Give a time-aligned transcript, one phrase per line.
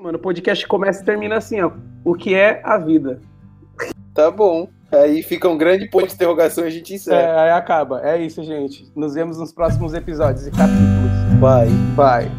[0.00, 1.70] Mano, o podcast começa e termina assim, ó.
[2.02, 3.20] O que é a vida?
[4.14, 4.66] Tá bom.
[4.90, 7.20] Aí fica um grande ponto de interrogação e a gente encerra.
[7.20, 8.00] É, aí acaba.
[8.02, 8.90] É isso, gente.
[8.96, 11.38] Nos vemos nos próximos episódios e capítulos.
[11.38, 11.68] Vai.
[11.94, 12.32] Vai.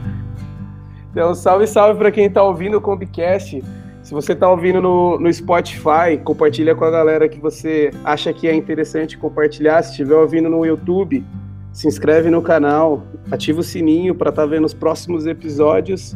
[1.12, 3.64] Então, salve, salve para quem tá ouvindo o Combicast.
[4.02, 8.48] Se você tá ouvindo no, no Spotify, compartilha com a galera que você acha que
[8.48, 9.84] é interessante compartilhar.
[9.84, 11.24] Se estiver ouvindo no YouTube,
[11.72, 16.16] se inscreve no canal, ativa o sininho para estar tá vendo os próximos episódios.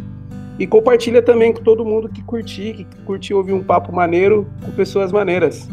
[0.58, 4.72] E compartilha também com todo mundo que curtir, que curtiu ouvir um papo maneiro com
[4.72, 5.68] pessoas maneiras.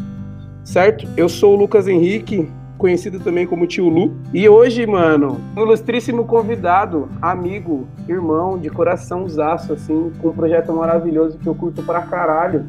[0.63, 1.07] Certo?
[1.15, 4.13] Eu sou o Lucas Henrique, conhecido também como Tio Lu.
[4.33, 10.73] E hoje, mano, um ilustríssimo convidado, amigo, irmão, de coração zaço, assim, com um projeto
[10.73, 12.65] maravilhoso que eu curto pra caralho.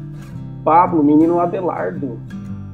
[0.63, 2.19] Pablo, menino Abelardo.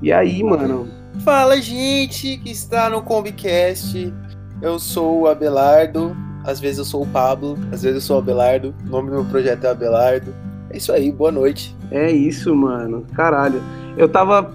[0.02, 0.88] E aí, mano?
[1.24, 4.14] Fala, gente, que está no Combicast.
[4.62, 6.16] Eu sou o Abelardo.
[6.44, 8.74] Às vezes eu sou o Pablo, às vezes eu sou o Abelardo.
[8.86, 10.34] O nome do meu projeto é Abelardo.
[10.70, 11.76] É isso aí, boa noite.
[11.92, 13.06] É isso, mano.
[13.14, 13.62] Caralho.
[13.98, 14.54] Eu tava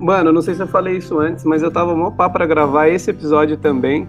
[0.00, 2.88] Mano, não sei se eu falei isso antes, mas eu tava mó pá pra gravar
[2.88, 4.08] esse episódio também.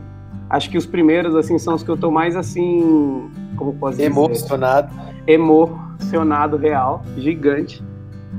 [0.50, 3.30] Acho que os primeiros, assim, são os que eu tô mais, assim...
[3.58, 4.06] Como posso dizer?
[4.06, 4.90] Emocionado.
[5.28, 7.04] Emocionado, real.
[7.18, 7.84] Gigante.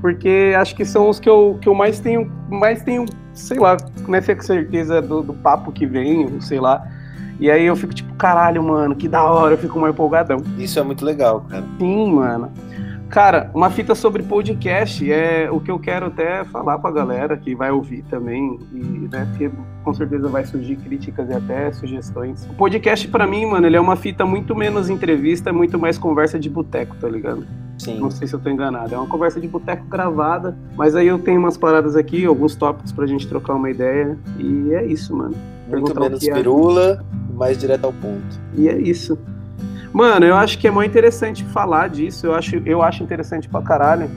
[0.01, 3.77] Porque acho que são os que eu, que eu mais tenho, mais tenho, sei lá,
[4.09, 6.83] não é certeza do, do papo que vem, sei lá.
[7.43, 10.37] E aí eu fico tipo, caralho, mano, que da hora, eu fico mais empolgadão.
[10.57, 11.65] Isso é muito legal, cara.
[11.77, 12.53] Sim, mano.
[13.09, 17.53] Cara, uma fita sobre podcast é o que eu quero até falar pra galera que
[17.53, 19.51] vai ouvir também, e, né, porque
[19.83, 22.49] com certeza vai surgir críticas e até sugestões.
[22.49, 26.39] O podcast, para mim, mano, ele é uma fita muito menos entrevista, muito mais conversa
[26.39, 27.45] de boteco, tá ligado?
[27.77, 27.99] Sim.
[27.99, 28.95] Não sei se eu tô enganado.
[28.95, 32.93] É uma conversa de boteco gravada, mas aí eu tenho umas paradas aqui, alguns tópicos
[32.93, 35.35] pra gente trocar uma ideia, e é isso, mano.
[35.69, 36.31] Muito menos é.
[37.43, 38.41] Mais direto ao ponto.
[38.55, 39.19] E é isso.
[39.93, 42.27] Mano, eu acho que é muito interessante falar disso.
[42.27, 44.09] Eu acho, eu acho interessante pra caralho.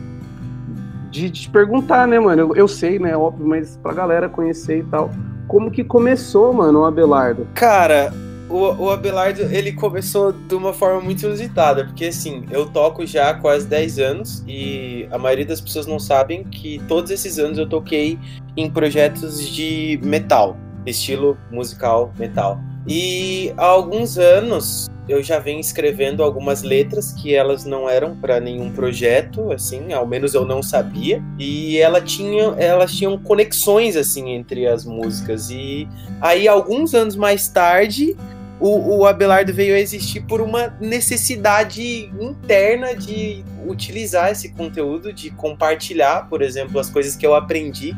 [1.10, 2.42] De, te perguntar, né, mano?
[2.44, 3.18] Eu, eu sei, né?
[3.18, 5.10] Óbvio, mas pra galera conhecer e tal.
[5.48, 7.48] Como que começou, mano, o Abelardo?
[7.56, 8.14] Cara,
[8.48, 13.32] o, o Abelardo, ele começou de uma forma muito inusitada, porque assim, eu toco já
[13.32, 17.58] há quase 10 anos e a maioria das pessoas não sabem que todos esses anos
[17.58, 18.20] eu toquei
[18.56, 22.60] em projetos de metal, estilo musical metal.
[22.88, 28.40] E há alguns anos eu já venho escrevendo algumas letras que elas não eram para
[28.40, 31.24] nenhum projeto, assim, ao menos eu não sabia.
[31.38, 35.50] E ela tinha, elas tinham conexões assim entre as músicas.
[35.50, 35.88] E
[36.20, 38.16] aí alguns anos mais tarde,
[38.60, 45.30] o, o Abelardo veio a existir por uma necessidade interna de utilizar esse conteúdo, de
[45.32, 47.96] compartilhar, por exemplo, as coisas que eu aprendi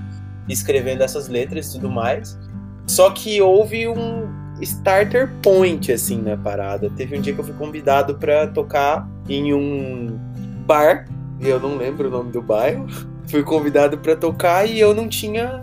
[0.50, 2.38] escrevendo essas letras e tudo mais.
[2.86, 4.28] Só que houve um,
[4.62, 6.90] starter point, assim, na parada.
[6.96, 10.20] Teve um dia que eu fui convidado para tocar em um
[10.66, 11.08] bar,
[11.40, 12.88] e eu não lembro o nome do bairro.
[13.28, 15.62] Fui convidado para tocar e eu não tinha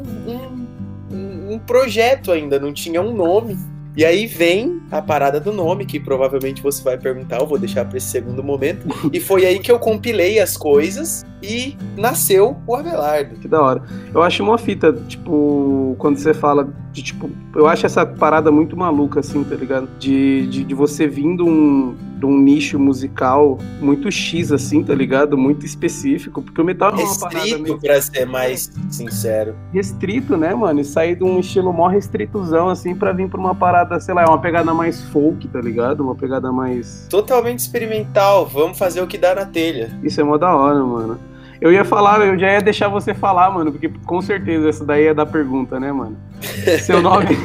[1.11, 3.57] um, um projeto ainda, não tinha um nome.
[3.97, 7.85] E aí vem a parada do nome, que provavelmente você vai perguntar, eu vou deixar
[7.87, 8.87] para esse segundo momento.
[9.11, 13.37] e foi aí que eu compilei as coisas e nasceu o Abelardo.
[13.37, 13.83] Que da hora.
[14.13, 18.77] Eu acho uma fita, tipo, quando você fala de, tipo, eu acho essa parada muito
[18.77, 19.89] maluca, assim, tá ligado?
[19.99, 25.37] De, de, de você vindo um, de um nicho musical muito X, assim, tá ligado?
[25.37, 27.81] Muito específico, porque o metal é uma Restrito, parada meio...
[27.81, 29.55] pra ser mais sincero.
[29.73, 30.81] Restrito, né, mano?
[30.81, 34.25] E sair de um estilo mó restritozão, assim, pra vir pra uma parada, sei lá,
[34.29, 36.01] uma pegada mais folk, tá ligado?
[36.01, 37.07] Uma pegada mais...
[37.11, 39.91] Totalmente experimental, vamos fazer o que dá na telha.
[40.03, 41.19] Isso é mó da hora, mano.
[41.65, 45.07] Eu ia falar, eu já ia deixar você falar, mano, porque com certeza essa daí
[45.07, 46.15] é da pergunta, né, mano?
[46.85, 47.39] Seu nome.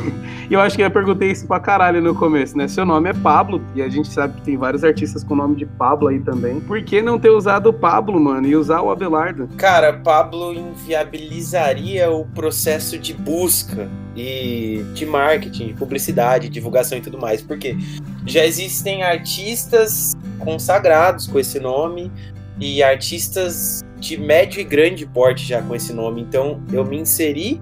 [0.52, 2.68] Eu acho que eu perguntei isso pra caralho no começo, né?
[2.68, 5.56] Seu nome é Pablo, e a gente sabe que tem vários artistas com o nome
[5.56, 6.60] de Pablo aí também.
[6.60, 9.48] Por que não ter usado o Pablo, mano, e usar o Abelardo?
[9.56, 13.88] Cara, Pablo inviabilizaria o processo de busca
[14.18, 17.42] e de marketing, de publicidade, divulgação e tudo mais.
[17.42, 17.78] Porque
[18.26, 22.12] já existem artistas consagrados com esse nome
[22.60, 26.22] e artistas de médio e grande porte já com esse nome.
[26.22, 27.62] Então eu me inseri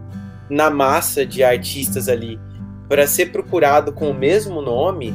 [0.50, 2.39] na massa de artistas ali
[2.88, 5.13] para ser procurado com o mesmo nome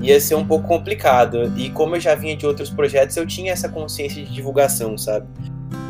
[0.00, 1.52] ia ser um pouco complicado.
[1.56, 5.26] E como eu já vinha de outros projetos, eu tinha essa consciência de divulgação, sabe?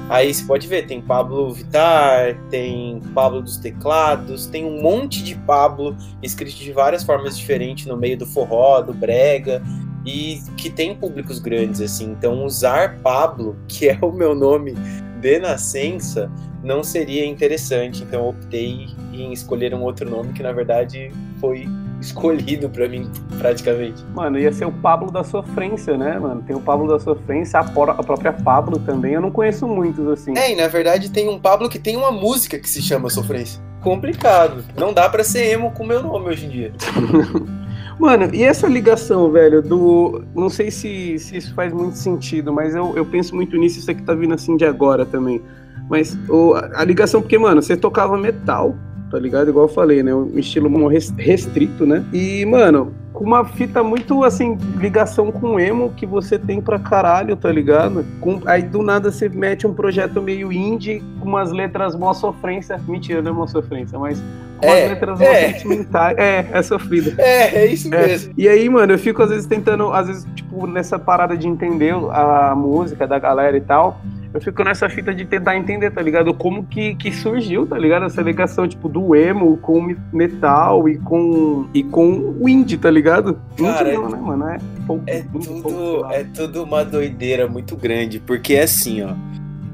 [0.09, 5.37] Aí você pode ver, tem Pablo Vitar, tem Pablo dos Teclados, tem um monte de
[5.37, 9.63] Pablo escrito de várias formas diferentes no meio do forró, do brega,
[10.05, 12.12] e que tem públicos grandes, assim.
[12.12, 14.75] Então usar Pablo, que é o meu nome
[15.20, 16.31] de nascença,
[16.62, 18.02] não seria interessante.
[18.02, 21.11] Então optei em escolher um outro nome que na verdade
[21.41, 21.67] foi
[22.00, 24.02] escolhido para mim, praticamente.
[24.14, 26.43] Mano, ia ser o Pablo da Sofrência, né, mano?
[26.43, 29.12] Tem o Pablo da Sofrência, a, a própria Pablo também.
[29.12, 30.37] Eu não conheço muitos, assim.
[30.37, 33.61] É, e na verdade tem um Pablo que tem uma música que se chama Sofrência.
[33.82, 34.64] Complicado.
[34.76, 36.73] Não dá para ser emo com meu nome hoje em dia.
[38.00, 40.25] Mano, e essa ligação, velho, do.
[40.35, 43.91] Não sei se, se isso faz muito sentido, mas eu, eu penso muito nisso, isso
[43.91, 45.43] aqui tá vindo assim de agora também.
[45.87, 48.75] Mas o, a ligação, porque, mano, você tocava metal,
[49.11, 49.49] tá ligado?
[49.51, 50.15] Igual eu falei, né?
[50.15, 50.71] Um estilo
[51.17, 52.05] restrito, né?
[52.12, 57.37] E, mano, com uma fita muito, assim, ligação com emo que você tem pra caralho,
[57.37, 58.05] tá ligado?
[58.21, 62.81] Com, aí do nada você mete um projeto meio indie com umas letras mó sofrência.
[62.87, 64.23] Mentira, não é mó sofrência, mas
[64.59, 65.53] com é, letras é.
[65.53, 66.17] sentimentais.
[66.17, 67.15] É, é sofrida.
[67.19, 68.07] É, é isso é.
[68.07, 68.33] mesmo.
[68.39, 71.93] E aí, mano, eu fico às vezes tentando, às vezes, tipo, nessa parada de entender
[72.12, 74.01] a música da galera e tal
[74.32, 76.32] eu fico nessa fita de tentar entender, tá ligado?
[76.32, 78.06] Como que, que surgiu, tá ligado?
[78.06, 83.41] Essa ligação, tipo, do emo com metal e com, e com o indie, tá ligado?
[83.56, 84.49] Cara, não, né, mano?
[84.49, 89.15] É, pouco, é, tudo, pouco, é tudo uma doideira muito grande, porque é assim, ó.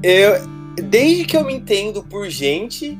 [0.01, 2.97] Eu, desde que eu me entendo por gente,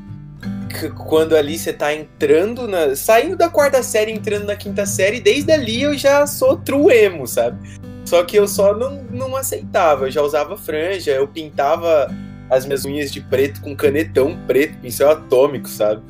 [0.96, 2.96] quando ali você tá entrando na.
[2.96, 7.26] saindo da quarta série, entrando na quinta série, desde ali eu já sou true emo,
[7.26, 7.58] sabe?
[8.08, 10.06] Só que eu só não, não aceitava.
[10.06, 12.10] Eu já usava franja, eu pintava
[12.50, 16.02] as minhas unhas de preto com canetão preto, pincel atômico, sabe?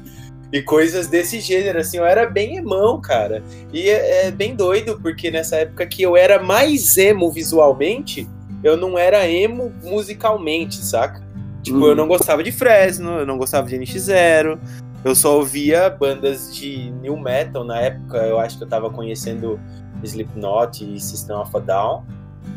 [0.53, 3.41] E coisas desse gênero, assim, eu era bem emão, cara.
[3.73, 8.29] E é, é bem doido, porque nessa época que eu era mais emo visualmente,
[8.63, 11.25] eu não era emo musicalmente, saca?
[11.63, 11.95] Tipo, eu uhum.
[11.95, 14.59] não gostava de Fresno, eu não gostava de NX0,
[15.03, 19.59] eu só ouvia bandas de new metal na época, eu acho que eu tava conhecendo
[20.03, 22.03] Slipknot e System of a Down.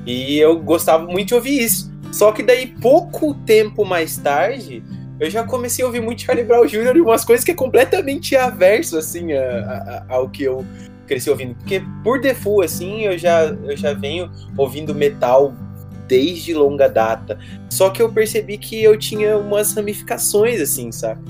[0.07, 1.93] E eu gostava muito de ouvir isso.
[2.13, 4.83] Só que daí, pouco tempo mais tarde,
[5.19, 6.97] eu já comecei a ouvir muito Charlie Brown Jr.
[6.97, 10.65] e umas coisas que é completamente averso, assim, a, a, ao que eu
[11.07, 11.55] cresci ouvindo.
[11.57, 15.55] Porque, por default, assim, eu já, eu já venho ouvindo metal
[16.09, 17.39] desde longa data.
[17.69, 21.21] Só que eu percebi que eu tinha umas ramificações, assim, sabe?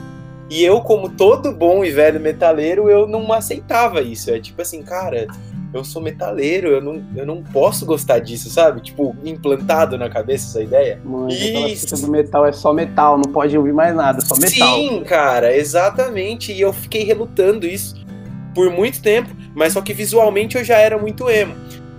[0.49, 4.31] E eu, como todo bom e velho metaleiro, eu não aceitava isso.
[4.31, 5.29] É tipo assim, cara,
[5.73, 8.81] eu sou metaleiro, eu não, eu não posso gostar disso, sabe?
[8.81, 11.01] Tipo, implantado na cabeça essa ideia.
[11.05, 14.79] Mano, do metal é só metal, não pode ouvir mais nada, só metal.
[14.79, 16.53] Sim, cara, exatamente.
[16.53, 17.95] E eu fiquei relutando isso
[18.55, 21.55] por muito tempo, mas só que visualmente eu já era muito emo.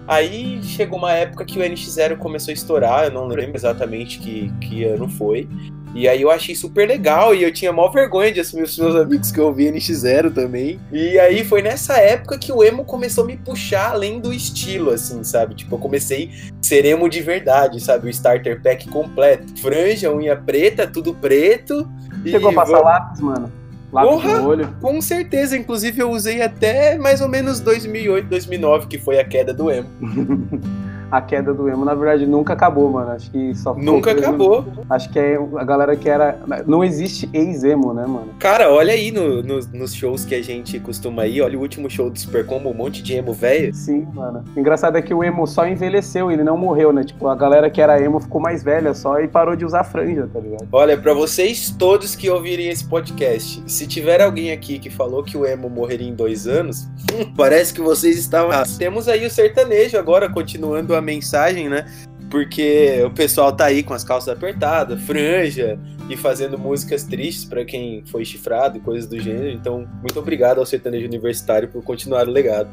[0.08, 4.52] Aí chegou uma época que o NX0 começou a estourar, eu não lembro exatamente que,
[4.60, 5.48] que ano foi.
[5.94, 8.96] E aí eu achei super legal e eu tinha maior vergonha de assumir os meus
[8.96, 10.80] amigos que eu ouvia NX0 também.
[10.92, 14.92] E aí foi nessa época que o emo começou a me puxar além do estilo,
[14.92, 15.56] assim, sabe?
[15.56, 18.08] Tipo, eu comecei a ser emo de verdade, sabe?
[18.08, 19.60] O starter pack completo.
[19.60, 21.88] Franja, unha preta, tudo preto.
[22.26, 23.52] Chegou a passar lápis, mano?
[23.92, 24.76] Lápis Porra, no olho?
[24.80, 25.58] Com certeza.
[25.58, 29.90] Inclusive eu usei até mais ou menos 2008, 2009, que foi a queda do emo.
[31.12, 33.12] a queda do emo, na verdade, nunca acabou, mano.
[33.12, 34.66] Acho que só Nunca acabou.
[34.90, 36.40] Acho que é a galera que era.
[36.66, 38.30] Não existe ex-emo, né, mano?
[38.40, 41.42] Cara, olha aí no, no, nos shows que a gente costuma ir.
[41.42, 43.74] Olha o último show do Super Combo, um monte de emo velho.
[43.74, 44.44] Sim, mano.
[44.56, 47.04] Engraçado é que o emo só envelheceu, ele não morreu, né?
[47.04, 50.30] Tipo, a galera que era emo ficou mais velha só e parou de usar franja,
[50.32, 50.68] tá ligado?
[50.72, 55.38] Olha, para vocês todos que ouvirem esse podcast, se tiver alguém aqui que falou que
[55.38, 56.88] o emo morreria em dois anos,
[57.36, 58.52] parece que vocês estavam.
[58.78, 61.86] Temos aí o sertanejo agora, continuando a mensagem, né?
[62.30, 65.78] Porque o pessoal tá aí com as calças apertadas, franja
[66.10, 69.50] e fazendo músicas tristes para quem foi chifrado e coisas do gênero.
[69.50, 72.70] Então, muito obrigado ao sertanejo universitário por continuar o legado.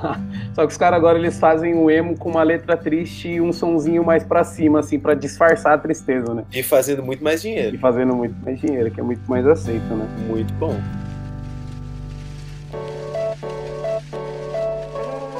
[0.54, 3.52] Só que os caras agora eles fazem o emo com uma letra triste e um
[3.52, 6.44] sonzinho mais para cima, assim, para disfarçar a tristeza, né?
[6.52, 7.76] E fazendo muito mais dinheiro.
[7.76, 10.06] E fazendo muito mais dinheiro, que é muito mais aceito, né?
[10.26, 10.78] Muito bom.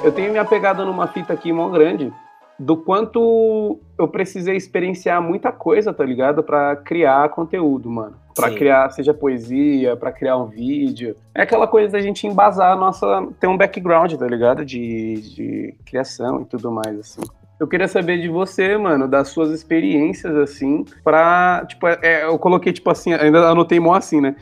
[0.03, 2.13] Eu tenho me apegado numa fita aqui mó grande,
[2.59, 6.43] do quanto eu precisei experienciar muita coisa, tá ligado?
[6.43, 8.17] Para criar conteúdo, mano.
[8.35, 11.17] Para criar, seja poesia, para criar um vídeo.
[11.35, 13.29] É aquela coisa da gente embasar a nossa.
[13.39, 14.65] ter um background, tá ligado?
[14.65, 17.23] De, de criação e tudo mais, assim.
[17.59, 21.65] Eu queria saber de você, mano, das suas experiências, assim, pra.
[21.69, 24.35] Tipo, é, eu coloquei, tipo assim, ainda anotei mó assim, né?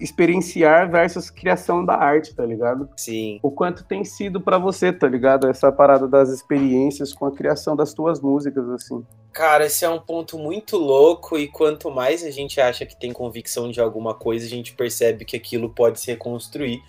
[0.00, 2.88] Experienciar versus criação da arte, tá ligado?
[2.96, 3.40] Sim.
[3.42, 5.48] O quanto tem sido para você, tá ligado?
[5.48, 9.04] Essa parada das experiências com a criação das tuas músicas, assim.
[9.32, 13.12] Cara, esse é um ponto muito louco e quanto mais a gente acha que tem
[13.12, 16.82] convicção de alguma coisa, a gente percebe que aquilo pode se reconstruir.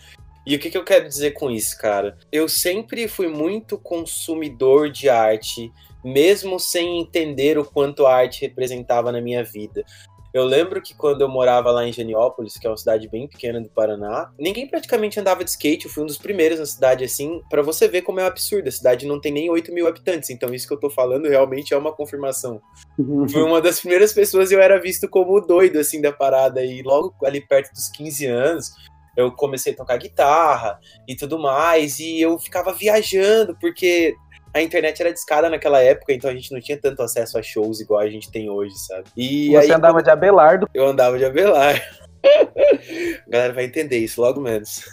[0.45, 2.17] E o que, que eu quero dizer com isso, cara?
[2.29, 5.71] Eu sempre fui muito consumidor de arte,
[6.03, 9.85] mesmo sem entender o quanto a arte representava na minha vida.
[10.33, 13.61] Eu lembro que quando eu morava lá em Geniópolis, que é uma cidade bem pequena
[13.61, 15.85] do Paraná, ninguém praticamente andava de skate.
[15.85, 18.67] Eu fui um dos primeiros na cidade, assim, para você ver como é um absurdo.
[18.67, 21.73] A cidade não tem nem 8 mil habitantes, então isso que eu tô falando realmente
[21.73, 22.59] é uma confirmação.
[22.97, 23.29] Uhum.
[23.29, 26.65] Fui uma das primeiras pessoas e eu era visto como doido, assim, da parada.
[26.65, 28.71] E logo ali perto dos 15 anos,
[29.15, 34.15] eu comecei a tocar guitarra e tudo mais, e eu ficava viajando, porque
[34.53, 37.79] a internet era discada naquela época, então a gente não tinha tanto acesso a shows
[37.79, 39.05] igual a gente tem hoje, sabe?
[39.17, 40.69] E Você aí, andava de Abelardo?
[40.73, 41.81] Eu andava de Abelardo.
[43.27, 44.85] a galera vai entender isso logo menos.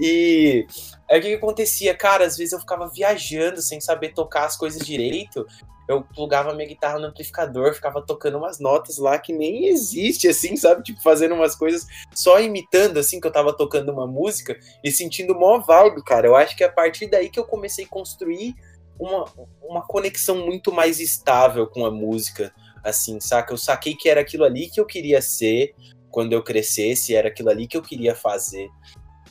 [0.00, 0.64] e
[1.10, 1.94] aí o que, que acontecia?
[1.94, 5.44] Cara, às vezes eu ficava viajando sem saber tocar as coisas direito
[5.88, 10.56] eu plugava minha guitarra no amplificador, ficava tocando umas notas lá que nem existe, assim,
[10.56, 10.82] sabe?
[10.82, 15.34] Tipo, fazendo umas coisas só imitando, assim, que eu tava tocando uma música e sentindo
[15.34, 16.26] mó vibe, cara.
[16.26, 18.54] Eu acho que é a partir daí que eu comecei a construir
[18.98, 19.24] uma,
[19.62, 22.52] uma conexão muito mais estável com a música,
[22.84, 23.52] assim, saca?
[23.52, 25.74] Eu saquei que era aquilo ali que eu queria ser
[26.10, 28.68] quando eu crescesse, era aquilo ali que eu queria fazer.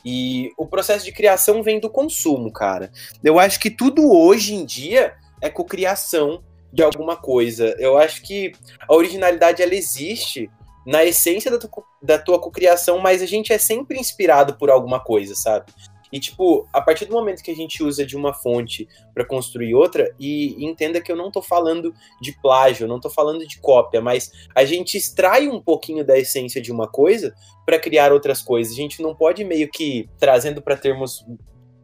[0.04, 2.90] E o processo de criação vem do consumo, cara.
[3.22, 6.42] Eu acho que tudo hoje em dia é cocriação
[6.72, 7.76] de alguma coisa.
[7.78, 8.52] Eu acho que
[8.88, 10.50] a originalidade ela existe
[10.84, 11.70] na essência da, tu,
[12.02, 15.72] da tua cocriação, mas a gente é sempre inspirado por alguma coisa, sabe?
[16.12, 19.74] E, tipo, a partir do momento que a gente usa de uma fonte para construir
[19.74, 23.58] outra, e entenda que eu não tô falando de plágio, eu não tô falando de
[23.58, 28.42] cópia, mas a gente extrai um pouquinho da essência de uma coisa para criar outras
[28.42, 28.74] coisas.
[28.74, 31.24] A gente não pode meio que, trazendo para termos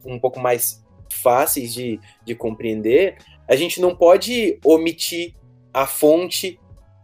[0.04, 3.16] um pouco mais fáceis de, de compreender,
[3.49, 5.35] a gente não pode omitir
[5.73, 6.61] a fonte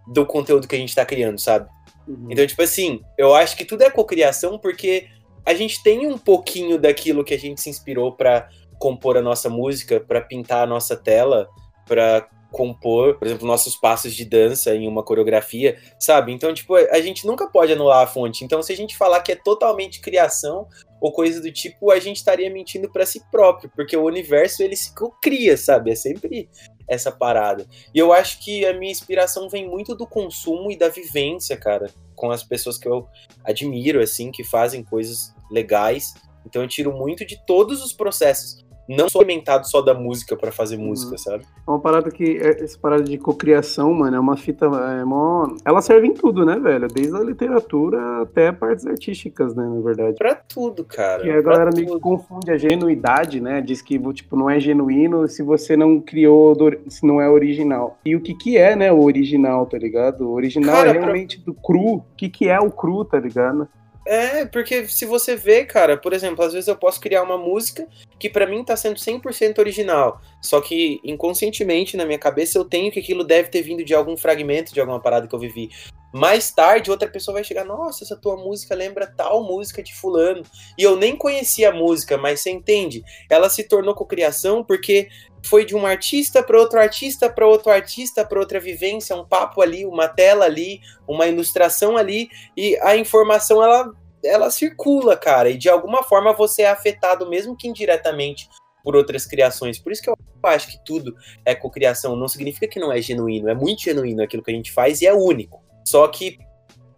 [0.07, 1.69] do conteúdo que a gente está criando, sabe?
[2.07, 2.29] Uhum.
[2.31, 5.09] Então, tipo assim, eu acho que tudo é cocriação porque
[5.45, 8.49] a gente tem um pouquinho daquilo que a gente se inspirou para
[8.79, 11.49] compor a nossa música, para pintar a nossa tela,
[11.87, 16.33] para compor, por exemplo, nossos passos de dança em uma coreografia, sabe?
[16.33, 18.45] Então, tipo, a gente nunca pode anular a fonte.
[18.45, 20.69] Então, se a gente falar que é totalmente criação
[21.01, 24.77] ou coisa do tipo, a gente estaria mentindo para si próprio, porque o universo ele
[24.77, 25.91] se cria, sabe?
[25.91, 26.49] É sempre
[26.87, 27.67] essa parada.
[27.93, 31.91] E eu acho que a minha inspiração vem muito do consumo e da vivência, cara,
[32.15, 33.09] com as pessoas que eu
[33.43, 36.15] admiro, assim, que fazem coisas legais.
[36.47, 40.53] Então eu tiro muito de todos os processos não sou alimentado só da música para
[40.53, 40.87] fazer uhum.
[40.87, 41.45] música, sabe?
[41.67, 45.47] É uma parada que, é, essa parada de cocriação, mano, é uma fita, é mó...
[45.65, 46.87] ela serve em tudo, né, velho?
[46.89, 50.17] Desde a literatura até partes artísticas, né, na verdade.
[50.17, 51.27] Pra tudo, cara.
[51.27, 55.27] E a galera meio que confunde a genuidade, né, diz que, tipo, não é genuíno
[55.29, 56.55] se você não criou,
[56.89, 57.99] se não é original.
[58.05, 60.29] E o que que é, né, o original, tá ligado?
[60.29, 61.53] O original cara, é realmente pra...
[61.53, 61.95] do cru.
[61.95, 63.67] O que que é o cru, tá ligado?
[64.07, 67.89] É, porque se você vê, cara, por exemplo, às vezes eu posso criar uma música
[68.19, 72.93] que para mim tá sendo 100% original, só que inconscientemente na minha cabeça eu tenho
[72.93, 75.71] que aquilo deve ter vindo de algum fragmento de alguma parada que eu vivi.
[76.15, 80.45] Mais tarde, outra pessoa vai chegar, nossa, essa tua música lembra tal música de fulano.
[80.79, 83.03] E eu nem conhecia a música, mas você entende?
[83.29, 85.09] Ela se tornou cocriação porque
[85.45, 89.61] foi de um artista para outro artista, para outro artista, para outra vivência, um papo
[89.61, 90.79] ali, uma tela ali,
[91.09, 93.91] uma ilustração ali, e a informação ela,
[94.23, 98.49] ela circula, cara, e de alguma forma você é afetado, mesmo que indiretamente,
[98.85, 99.81] por outras criações.
[99.81, 101.13] Por isso que eu acho que tudo
[101.45, 102.15] é cocriação.
[102.15, 105.09] Não significa que não é genuíno, é muito genuíno aquilo que a gente faz e
[105.09, 105.64] é único.
[105.85, 106.39] Só que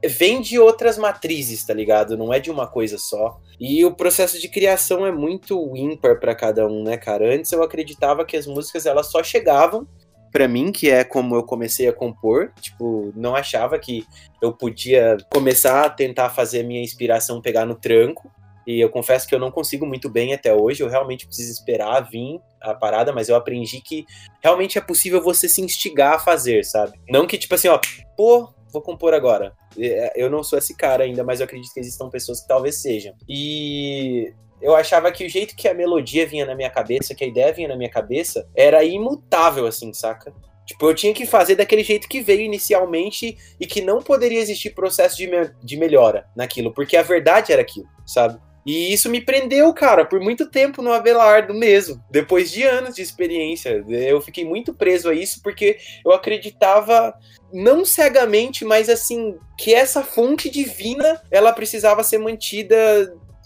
[0.04, 2.16] vem de outras matrizes, tá ligado?
[2.16, 3.38] Não é de uma coisa só.
[3.58, 7.34] E o processo de criação é muito ímpar para cada um, né, cara?
[7.34, 9.86] Antes eu acreditava que as músicas elas só chegavam
[10.30, 14.04] para mim, que é como eu comecei a compor, tipo, não achava que
[14.42, 18.30] eu podia começar a tentar fazer minha inspiração pegar no tranco.
[18.66, 22.00] E eu confesso que eu não consigo muito bem até hoje, eu realmente preciso esperar
[22.00, 24.04] vir a parada, mas eu aprendi que
[24.42, 27.00] realmente é possível você se instigar a fazer, sabe?
[27.08, 27.80] Não que tipo assim, ó,
[28.16, 29.54] pô, vou compor agora.
[29.78, 32.76] É, eu não sou esse cara ainda, mas eu acredito que existam pessoas que talvez
[32.76, 33.14] sejam.
[33.28, 37.26] E eu achava que o jeito que a melodia vinha na minha cabeça, que a
[37.26, 40.32] ideia vinha na minha cabeça, era imutável, assim, saca?
[40.66, 44.70] Tipo, eu tinha que fazer daquele jeito que veio inicialmente e que não poderia existir
[44.70, 48.38] processo de, me de melhora naquilo, porque a verdade era aquilo, sabe?
[48.66, 52.02] E isso me prendeu, cara, por muito tempo no Abelardo mesmo.
[52.10, 57.14] Depois de anos de experiência, eu fiquei muito preso a isso porque eu acreditava
[57.52, 62.76] não cegamente, mas assim, que essa fonte divina, ela precisava ser mantida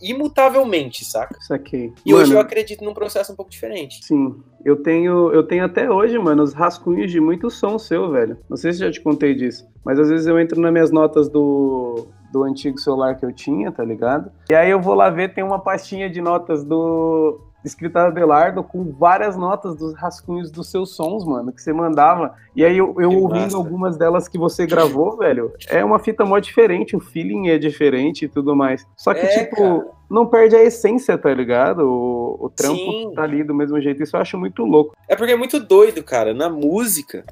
[0.02, 1.38] imutavelmente, saca?
[1.38, 1.92] Isso aqui.
[2.04, 4.02] E mano, hoje eu acredito num processo um pouco diferente.
[4.02, 4.34] Sim.
[4.64, 8.38] Eu tenho, eu tenho até hoje, mano, os rascunhos de muito som seu, velho.
[8.48, 11.28] Não sei se já te contei disso, mas às vezes eu entro nas minhas notas
[11.28, 14.30] do do antigo celular que eu tinha, tá ligado?
[14.48, 18.90] E aí eu vou lá ver, tem uma pastinha de notas do escrita Abelardo com
[18.92, 22.34] várias notas dos rascunhos dos seus sons, mano, que você mandava.
[22.56, 23.56] E aí eu, eu ouvindo massa.
[23.56, 28.24] algumas delas que você gravou, velho, é uma fita mó diferente, o feeling é diferente
[28.24, 28.86] e tudo mais.
[28.96, 29.86] Só que, é, tipo, cara.
[30.10, 31.80] não perde a essência, tá ligado?
[31.80, 33.12] O, o trampo Sim.
[33.14, 34.02] tá ali do mesmo jeito.
[34.02, 34.96] Isso eu acho muito louco.
[35.08, 36.32] É porque é muito doido, cara.
[36.32, 37.24] Na música,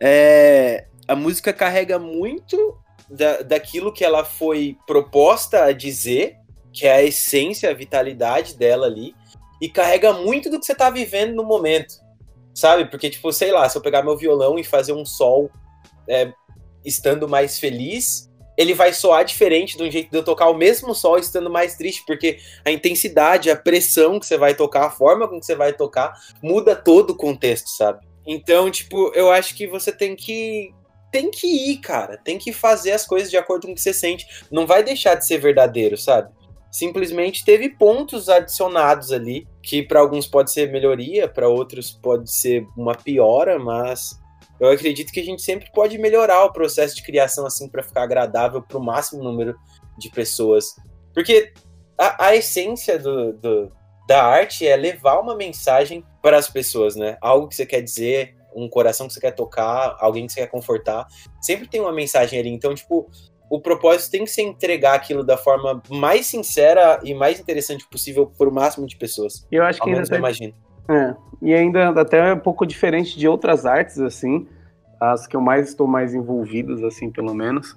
[0.00, 0.86] é...
[1.06, 2.76] a música carrega muito
[3.10, 6.36] da, daquilo que ela foi proposta a dizer,
[6.72, 9.14] que é a essência, a vitalidade dela ali
[9.60, 11.94] e carrega muito do que você tá vivendo no momento,
[12.54, 12.84] sabe?
[12.86, 15.50] Porque, tipo, sei lá, se eu pegar meu violão e fazer um sol
[16.08, 16.32] é,
[16.84, 20.94] estando mais feliz, ele vai soar diferente de um jeito de eu tocar o mesmo
[20.94, 25.28] sol estando mais triste, porque a intensidade, a pressão que você vai tocar, a forma
[25.28, 26.12] com que você vai tocar,
[26.42, 28.06] muda todo o contexto, sabe?
[28.26, 30.72] Então, tipo, eu acho que você tem que
[31.10, 32.16] tem que ir, cara.
[32.16, 34.26] Tem que fazer as coisas de acordo com o que você sente.
[34.50, 36.30] Não vai deixar de ser verdadeiro, sabe?
[36.70, 42.66] simplesmente teve pontos adicionados ali, que para alguns pode ser melhoria, para outros pode ser
[42.76, 44.18] uma piora, mas
[44.60, 48.02] eu acredito que a gente sempre pode melhorar o processo de criação assim para ficar
[48.02, 49.56] agradável para o máximo número
[49.96, 50.74] de pessoas.
[51.14, 51.52] Porque
[51.96, 53.72] a, a essência do, do,
[54.06, 57.16] da arte é levar uma mensagem para as pessoas, né?
[57.20, 60.48] Algo que você quer dizer, um coração que você quer tocar, alguém que você quer
[60.48, 61.06] confortar.
[61.40, 62.50] Sempre tem uma mensagem ali.
[62.50, 63.08] Então, tipo,
[63.50, 68.26] o propósito tem que ser entregar aquilo da forma mais sincera e mais interessante possível
[68.26, 69.46] para o máximo de pessoas.
[69.50, 70.54] Eu acho que ainda até, imagino.
[70.90, 74.46] É, e ainda até um pouco diferente de outras artes, assim,
[75.00, 77.76] as que eu mais estou mais envolvidas, assim, pelo menos.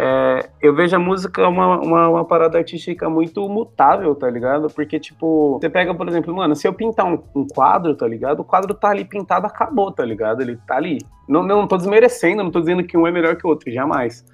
[0.00, 4.68] É, eu vejo a música uma, uma, uma, parada artística muito mutável, tá ligado?
[4.68, 8.38] Porque, tipo, você pega, por exemplo, mano, se eu pintar um, um, quadro, tá ligado?
[8.38, 10.40] O quadro tá ali pintado, acabou, tá ligado?
[10.40, 10.98] Ele tá ali.
[11.28, 14.24] Não, não, tô desmerecendo, não tô dizendo que um é melhor que o outro, jamais.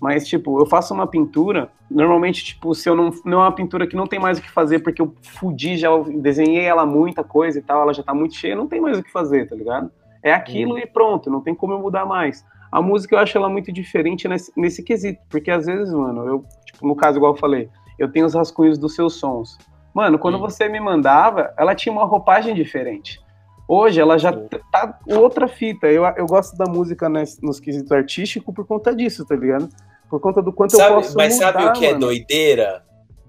[0.00, 3.10] Mas, tipo, eu faço uma pintura, normalmente, tipo, se eu não.
[3.24, 5.88] Não é uma pintura que não tem mais o que fazer, porque eu fudi, já
[6.16, 9.02] desenhei ela muita coisa e tal, ela já tá muito cheia, não tem mais o
[9.04, 9.88] que fazer, tá ligado?
[10.20, 10.78] É aquilo uhum.
[10.78, 12.44] e pronto, não tem como eu mudar mais.
[12.72, 16.44] A música eu acho ela muito diferente nesse, nesse quesito, porque às vezes, mano, eu,
[16.64, 19.58] tipo, no caso, igual eu falei, eu tenho os rascunhos dos seus sons.
[19.94, 20.40] Mano, quando uhum.
[20.40, 23.20] você me mandava, ela tinha uma roupagem diferente.
[23.68, 25.86] Hoje ela já tá outra fita.
[25.86, 29.68] Eu, eu gosto da música nesse, nos quesitos artísticos por conta disso, tá ligado?
[30.08, 32.04] Por conta do quanto sabe, eu posso Mas mudar, sabe o que é mano.
[32.04, 32.84] é doideira?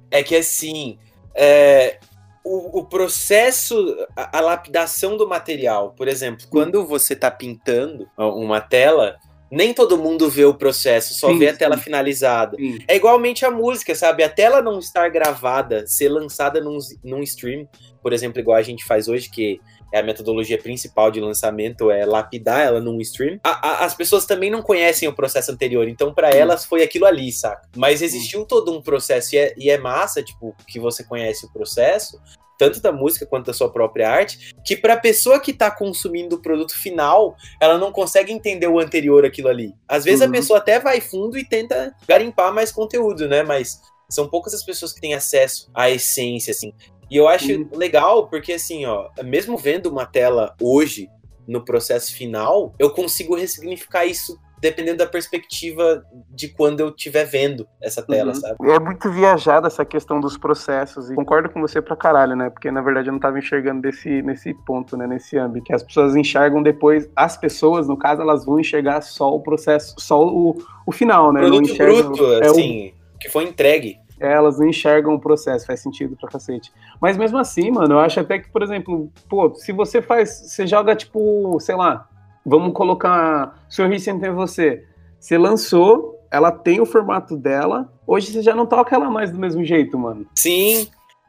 [0.09, 0.97] É que assim,
[1.35, 1.99] é,
[2.43, 8.59] o, o, processo, a, a, lapidação do material, por exemplo, quando você está pintando uma
[8.59, 9.17] tela,
[9.53, 11.83] nem todo mundo vê o processo, só sim, vê a tela sim.
[11.83, 12.57] finalizada.
[12.57, 12.79] Sim.
[12.87, 14.23] É igualmente a música, sabe?
[14.23, 17.67] A tela não estar gravada, ser lançada num, num stream,
[18.01, 19.61] por exemplo, igual a gente faz hoje, que
[19.93, 23.39] é a metodologia principal de lançamento, é lapidar ela num stream.
[23.43, 27.05] A, a, as pessoas também não conhecem o processo anterior, então para elas foi aquilo
[27.05, 27.69] ali, saca?
[27.77, 31.53] Mas existiu todo um processo e é, e é massa, tipo, que você conhece o
[31.53, 32.19] processo,
[32.63, 36.37] tanto da música quanto da sua própria arte, que para a pessoa que está consumindo
[36.37, 39.73] o produto final, ela não consegue entender o anterior aquilo ali.
[39.85, 40.27] Às vezes uhum.
[40.27, 43.43] a pessoa até vai fundo e tenta garimpar mais conteúdo, né?
[43.43, 46.73] Mas são poucas as pessoas que têm acesso à essência, assim.
[47.11, 47.67] E eu acho uhum.
[47.73, 51.09] legal porque, assim, ó, mesmo vendo uma tela hoje,
[51.45, 57.67] no processo final, eu consigo ressignificar isso dependendo da perspectiva de quando eu estiver vendo
[57.81, 58.35] essa tela, uhum.
[58.35, 58.55] sabe?
[58.71, 62.49] É muito viajada essa questão dos processos, e concordo com você pra caralho, né?
[62.49, 65.05] Porque na verdade eu não tava enxergando desse, nesse ponto, né?
[65.05, 69.35] Nesse âmbito, que as pessoas enxergam depois, as pessoas, no caso, elas vão enxergar só
[69.35, 70.55] o processo, só o,
[70.87, 71.41] o final, né?
[71.41, 73.19] O produto bruto, é assim, o...
[73.19, 76.71] que foi entregue elas não enxergam o processo, faz sentido pra cacete.
[77.01, 80.65] Mas mesmo assim, mano, eu acho até que, por exemplo, pô, se você faz, você
[80.65, 82.07] joga tipo, sei lá,
[82.45, 84.85] vamos colocar Sorriso Sem Ter Você.
[85.19, 89.39] Você lançou, ela tem o formato dela, hoje você já não toca ela mais do
[89.39, 90.25] mesmo jeito, mano.
[90.35, 90.87] Sim,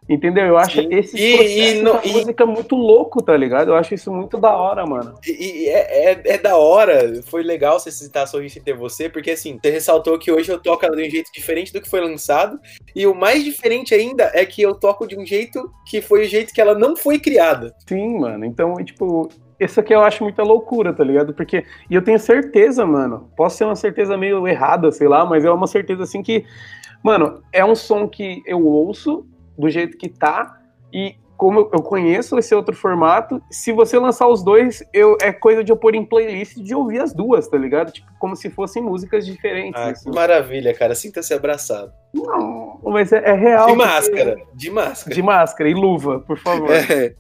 [0.09, 0.45] Entendeu?
[0.45, 0.89] Eu acho Sim.
[0.91, 3.71] esse e, e no, e, música muito louco, tá ligado?
[3.71, 5.15] Eu acho isso muito da hora, mano.
[5.27, 9.59] E, é, é, é, da hora, foi legal você citar Sorriso Ter Você, porque assim,
[9.61, 12.61] você ressaltou que hoje eu toco ela de um jeito diferente do que foi lançado,
[12.95, 16.29] e o mais diferente ainda é que eu toco de um jeito que foi o
[16.29, 17.75] jeito que ela não foi criada.
[17.89, 19.31] Sim, mano, então, tipo,
[19.65, 21.35] isso aqui eu acho muita loucura, tá ligado?
[21.35, 25.45] Porque, e eu tenho certeza, mano, posso ser uma certeza meio errada, sei lá, mas
[25.45, 26.45] é uma certeza assim que,
[27.03, 30.61] mano, é um som que eu ouço, do jeito que tá.
[30.93, 35.65] E como eu conheço esse outro formato, se você lançar os dois, eu, é coisa
[35.65, 37.93] de eu pôr em playlist de ouvir as duas, tá ligado?
[37.93, 39.81] Tipo, como se fossem músicas diferentes.
[39.81, 40.11] Ah, assim.
[40.11, 40.95] que maravilha, cara.
[40.95, 41.93] Sinta-se abraçado.
[42.15, 43.67] Não, mas é, é real.
[43.67, 45.15] De máscara, de máscara.
[45.15, 46.71] De máscara e luva, por favor.
[46.71, 47.15] É.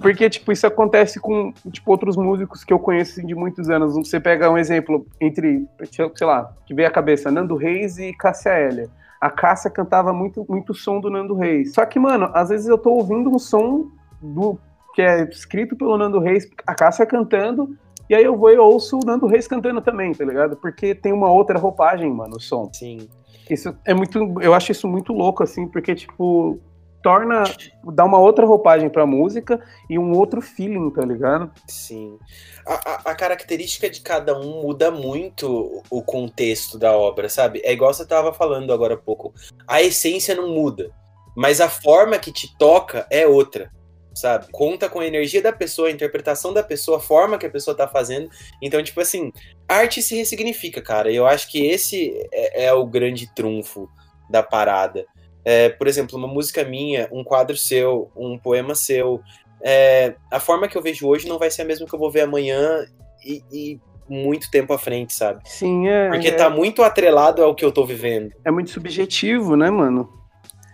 [0.00, 3.94] Porque, tipo, isso acontece com, tipo, outros músicos que eu conheço assim, de muitos anos.
[3.94, 5.66] Você pega um exemplo entre,
[6.14, 10.46] sei lá, que veio a cabeça, Nando Reis e Cássia Hélia a Cássia cantava muito,
[10.48, 11.74] muito som do Nando Reis.
[11.74, 14.58] Só que, mano, às vezes eu tô ouvindo um som do
[14.94, 17.76] que é escrito pelo Nando Reis, a Cássia cantando,
[18.08, 20.56] e aí eu vou e ouço o Nando Reis cantando também, tá ligado?
[20.56, 22.68] Porque tem uma outra roupagem, mano, o som.
[22.72, 23.08] Sim.
[23.48, 24.18] Isso é muito.
[24.40, 26.58] Eu acho isso muito louco, assim, porque, tipo,
[27.02, 27.44] torna.
[27.92, 31.50] dá uma outra roupagem pra música e um outro feeling, tá ligado?
[31.66, 32.18] Sim.
[32.66, 37.60] A, a, a, característica de cada um muda muito o contexto da obra, sabe?
[37.64, 39.32] É igual você tava falando agora há pouco.
[39.66, 40.90] A essência não muda,
[41.36, 43.70] mas a forma que te toca é outra
[44.14, 44.46] sabe?
[44.50, 47.76] Conta com a energia da pessoa, a interpretação da pessoa, a forma que a pessoa
[47.76, 48.28] tá fazendo.
[48.60, 49.32] Então, tipo assim,
[49.68, 51.10] arte se ressignifica, cara.
[51.10, 53.88] Eu acho que esse é, é o grande trunfo
[54.28, 55.06] da parada.
[55.44, 59.20] É, por exemplo, uma música minha, um quadro seu, um poema seu.
[59.62, 62.10] É, a forma que eu vejo hoje não vai ser a mesma que eu vou
[62.10, 62.84] ver amanhã
[63.24, 65.40] e, e muito tempo à frente, sabe?
[65.44, 66.08] Sim, é.
[66.10, 68.32] Porque é, tá muito atrelado ao que eu tô vivendo.
[68.44, 70.20] É muito subjetivo, né, mano?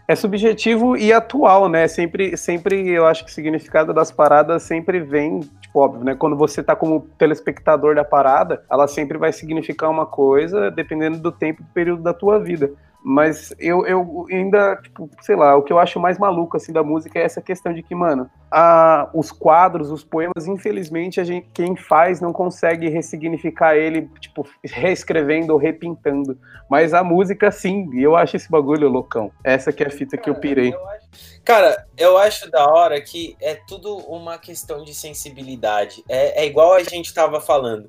[0.08, 1.88] é subjetivo e atual, né?
[1.88, 6.14] Sempre, sempre eu acho que o significado das paradas sempre vem, tipo, óbvio, né?
[6.14, 11.32] Quando você tá como telespectador da parada, ela sempre vai significar uma coisa dependendo do
[11.32, 12.70] tempo e do período da tua vida.
[13.08, 16.82] Mas eu, eu ainda, tipo, sei lá, o que eu acho mais maluco, assim, da
[16.82, 21.48] música é essa questão de que, mano, a, os quadros, os poemas, infelizmente, a gente,
[21.54, 26.36] quem faz não consegue ressignificar ele, tipo, reescrevendo ou repintando.
[26.68, 29.30] Mas a música, sim, e eu acho esse bagulho loucão.
[29.44, 30.74] Essa que é a fita que eu pirei.
[31.44, 36.02] Cara, eu acho da hora que é tudo uma questão de sensibilidade.
[36.08, 37.88] É, é igual a gente tava falando.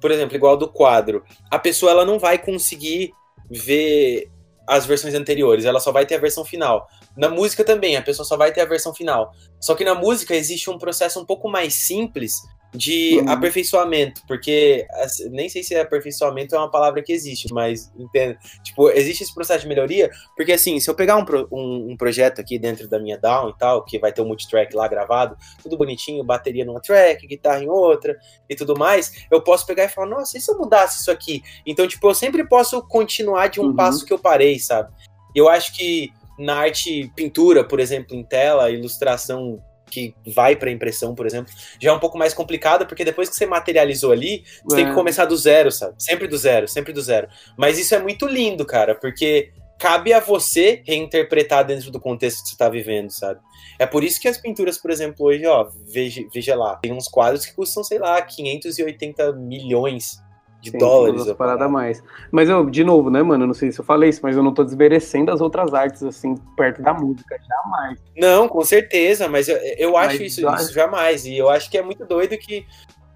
[0.00, 1.22] Por exemplo, igual do quadro.
[1.48, 3.12] A pessoa, ela não vai conseguir
[3.48, 4.28] ver
[4.66, 6.88] as versões anteriores, ela só vai ter a versão final.
[7.16, 9.32] Na música também, a pessoa só vai ter a versão final.
[9.60, 12.34] Só que na música existe um processo um pouco mais simples
[12.74, 13.30] de uhum.
[13.30, 18.36] aperfeiçoamento, porque assim, nem sei se aperfeiçoamento é uma palavra que existe, mas entendo.
[18.62, 22.40] Tipo, existe esse processo de melhoria, porque assim, se eu pegar um, um, um projeto
[22.40, 25.76] aqui dentro da minha Down e tal, que vai ter um multitrack lá gravado, tudo
[25.76, 28.16] bonitinho, bateria numa track, guitarra em outra
[28.48, 31.42] e tudo mais, eu posso pegar e falar, nossa, e se eu mudasse isso aqui?
[31.64, 33.76] Então, tipo, eu sempre posso continuar de um uhum.
[33.76, 34.92] passo que eu parei, sabe?
[35.34, 41.14] Eu acho que na arte pintura, por exemplo, em tela, ilustração que vai para impressão,
[41.14, 44.76] por exemplo, já é um pouco mais complicado, porque depois que você materializou ali, você
[44.76, 44.78] é.
[44.78, 44.94] tem que é.
[44.94, 45.94] começar do zero, sabe?
[45.98, 47.28] Sempre do zero, sempre do zero.
[47.56, 52.48] Mas isso é muito lindo, cara, porque cabe a você reinterpretar dentro do contexto que
[52.48, 53.40] você está vivendo, sabe?
[53.78, 57.08] É por isso que as pinturas, por exemplo, hoje, ó, veja, veja lá, tem uns
[57.08, 60.18] quadros que custam, sei lá, 580 milhões
[60.60, 61.32] de Sim, dólares.
[61.32, 62.02] Parada mais.
[62.30, 63.46] Mas eu, de novo, né, mano?
[63.46, 66.34] Não sei se eu falei isso, mas eu não tô desmerecendo as outras artes, assim,
[66.56, 67.98] perto da música, jamais.
[68.16, 71.24] Não, com certeza, mas eu, eu acho isso, isso jamais.
[71.26, 72.66] E eu acho que é muito doido que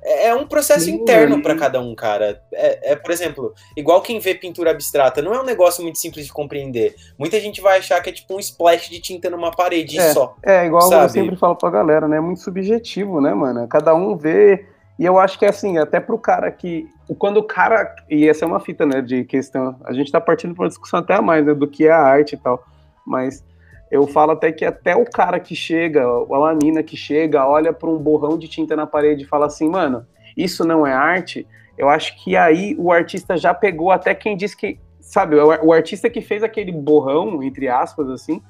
[0.03, 2.43] é, é um processo Sim, interno para cada um, cara.
[2.53, 6.27] É, é, por exemplo, igual quem vê pintura abstrata, não é um negócio muito simples
[6.27, 6.95] de compreender.
[7.19, 10.37] Muita gente vai achar que é tipo um splash de tinta numa parede é, só.
[10.43, 11.05] É, igual sabe?
[11.05, 12.17] eu sempre falo pra galera, né?
[12.17, 13.67] É muito subjetivo, né, mano?
[13.69, 14.67] Cada um vê
[15.01, 16.87] e eu acho que assim, até pro cara que.
[17.19, 17.97] Quando o cara.
[18.11, 19.01] E essa é uma fita, né?
[19.01, 19.81] De questão.
[19.87, 21.55] A gente tá partindo pra uma discussão até a mais, né?
[21.55, 22.63] Do que é a arte e tal.
[23.07, 23.43] Mas
[23.91, 27.73] eu falo até que até o cara que chega, ou a mina que chega, olha
[27.73, 31.47] para um borrão de tinta na parede e fala assim, mano, isso não é arte.
[31.79, 34.79] Eu acho que aí o artista já pegou até quem diz que.
[35.01, 38.43] Sabe, o artista que fez aquele borrão, entre aspas, assim,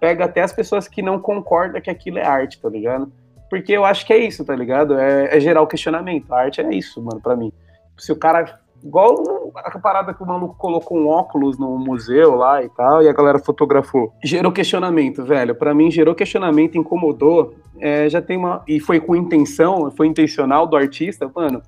[0.00, 3.12] pega até as pessoas que não concordam que aquilo é arte, tá ligado?
[3.48, 4.98] Porque eu acho que é isso, tá ligado?
[4.98, 6.32] É, é gerar o questionamento.
[6.32, 7.52] A arte é isso, mano, para mim.
[7.96, 8.60] Se o cara.
[8.80, 13.08] Igual a parada que o maluco colocou um óculos no museu lá e tal, e
[13.08, 14.12] a galera fotografou.
[14.22, 15.52] Gerou questionamento, velho.
[15.52, 17.56] Para mim, gerou questionamento, incomodou.
[17.80, 18.62] É, já tem uma.
[18.68, 21.60] E foi com intenção, foi intencional do artista, mano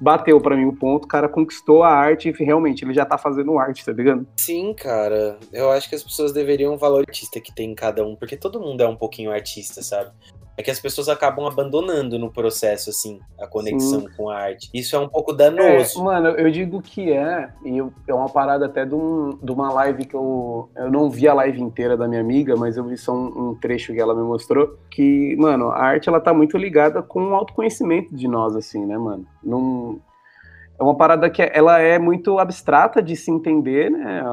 [0.00, 3.16] bateu para mim o ponto, o cara conquistou a arte e realmente ele já tá
[3.16, 4.26] fazendo arte, tá ligado?
[4.36, 5.38] Sim, cara.
[5.52, 8.36] Eu acho que as pessoas deveriam valorizar o artista que tem em cada um, porque
[8.36, 10.10] todo mundo é um pouquinho artista, sabe?
[10.56, 14.08] É que as pessoas acabam abandonando no processo, assim, a conexão Sim.
[14.16, 14.70] com a arte.
[14.72, 16.00] Isso é um pouco danoso.
[16.00, 19.50] É, mano, eu digo que é, e eu, é uma parada até de, um, de,
[19.50, 20.70] uma live que eu.
[20.76, 23.54] Eu não vi a live inteira da minha amiga, mas eu vi só um, um,
[23.56, 24.78] trecho que ela me mostrou.
[24.90, 28.96] Que, mano, a arte ela tá muito ligada com o autoconhecimento de nós, assim, né,
[28.96, 29.26] mano?
[29.42, 30.00] Não.
[30.78, 34.24] É uma parada que ela é muito abstrata de se entender, né?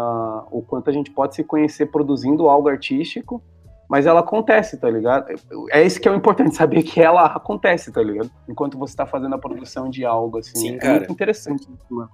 [0.52, 3.44] o quanto a gente pode se conhecer produzindo algo artístico
[3.92, 5.26] mas ela acontece, tá ligado?
[5.70, 8.32] É isso que é o importante, saber que ela acontece, tá ligado?
[8.48, 10.58] Enquanto você tá fazendo a produção de algo, assim.
[10.58, 10.94] Sim, é cara.
[11.00, 12.10] muito interessante mano.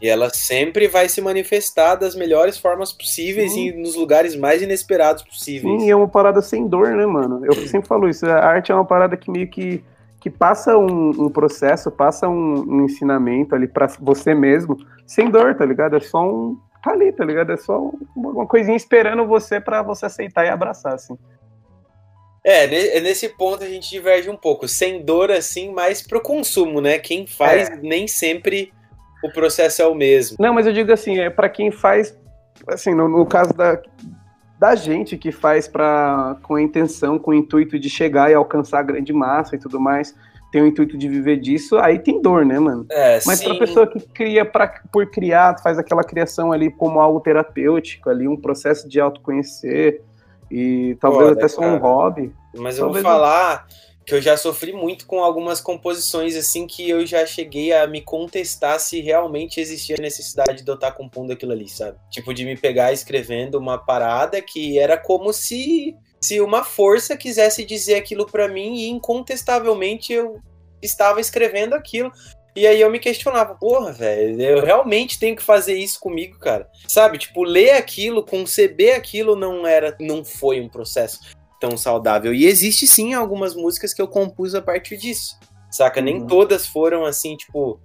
[0.00, 3.70] E ela sempre vai se manifestar das melhores formas possíveis Sim.
[3.70, 5.82] e nos lugares mais inesperados possíveis.
[5.82, 7.44] Sim, é uma parada sem dor, né, mano?
[7.44, 8.24] Eu sempre falo isso.
[8.24, 9.82] A arte é uma parada que meio que,
[10.20, 15.56] que passa um, um processo, passa um, um ensinamento ali para você mesmo, sem dor,
[15.56, 15.96] tá ligado?
[15.96, 17.52] É só um, tá ali, tá ligado?
[17.52, 21.16] É só uma coisinha esperando você para você aceitar e abraçar, assim.
[22.42, 24.66] É, é, nesse ponto a gente diverge um pouco.
[24.66, 26.98] Sem dor, assim, mais pro consumo, né?
[26.98, 27.76] Quem faz é.
[27.76, 28.72] nem sempre
[29.22, 30.36] o processo é o mesmo.
[30.40, 32.16] Não, mas eu digo assim, é para quem faz,
[32.66, 33.80] assim, no, no, caso da,
[34.58, 38.78] da gente que faz para com a intenção, com o intuito de chegar e alcançar
[38.78, 40.14] a grande massa e tudo mais,
[40.50, 42.86] tem o intuito de viver disso, aí tem dor, né, mano?
[42.90, 47.20] É, mas para pessoa que cria pra, por criar, faz aquela criação ali como algo
[47.20, 50.02] terapêutico, ali um processo de autoconhecer
[50.50, 52.34] e talvez Pô, até só um hobby.
[52.54, 53.66] Mas eu vou falar
[54.04, 58.00] que eu já sofri muito com algumas composições assim que eu já cheguei a me
[58.00, 61.96] contestar se realmente existia necessidade de eu estar compondo aquilo ali, sabe?
[62.10, 67.64] Tipo de me pegar escrevendo uma parada que era como se se uma força quisesse
[67.64, 70.40] dizer aquilo para mim e incontestavelmente eu
[70.82, 72.12] estava escrevendo aquilo.
[72.54, 76.68] E aí eu me questionava, porra, velho, eu realmente tenho que fazer isso comigo, cara.
[76.88, 81.20] Sabe, tipo, ler aquilo, conceber aquilo não era, não foi um processo
[81.60, 82.34] tão saudável.
[82.34, 85.38] E existe sim algumas músicas que eu compus a partir disso.
[85.70, 86.00] Saca?
[86.00, 86.04] Uhum.
[86.04, 87.80] Nem todas foram assim, tipo,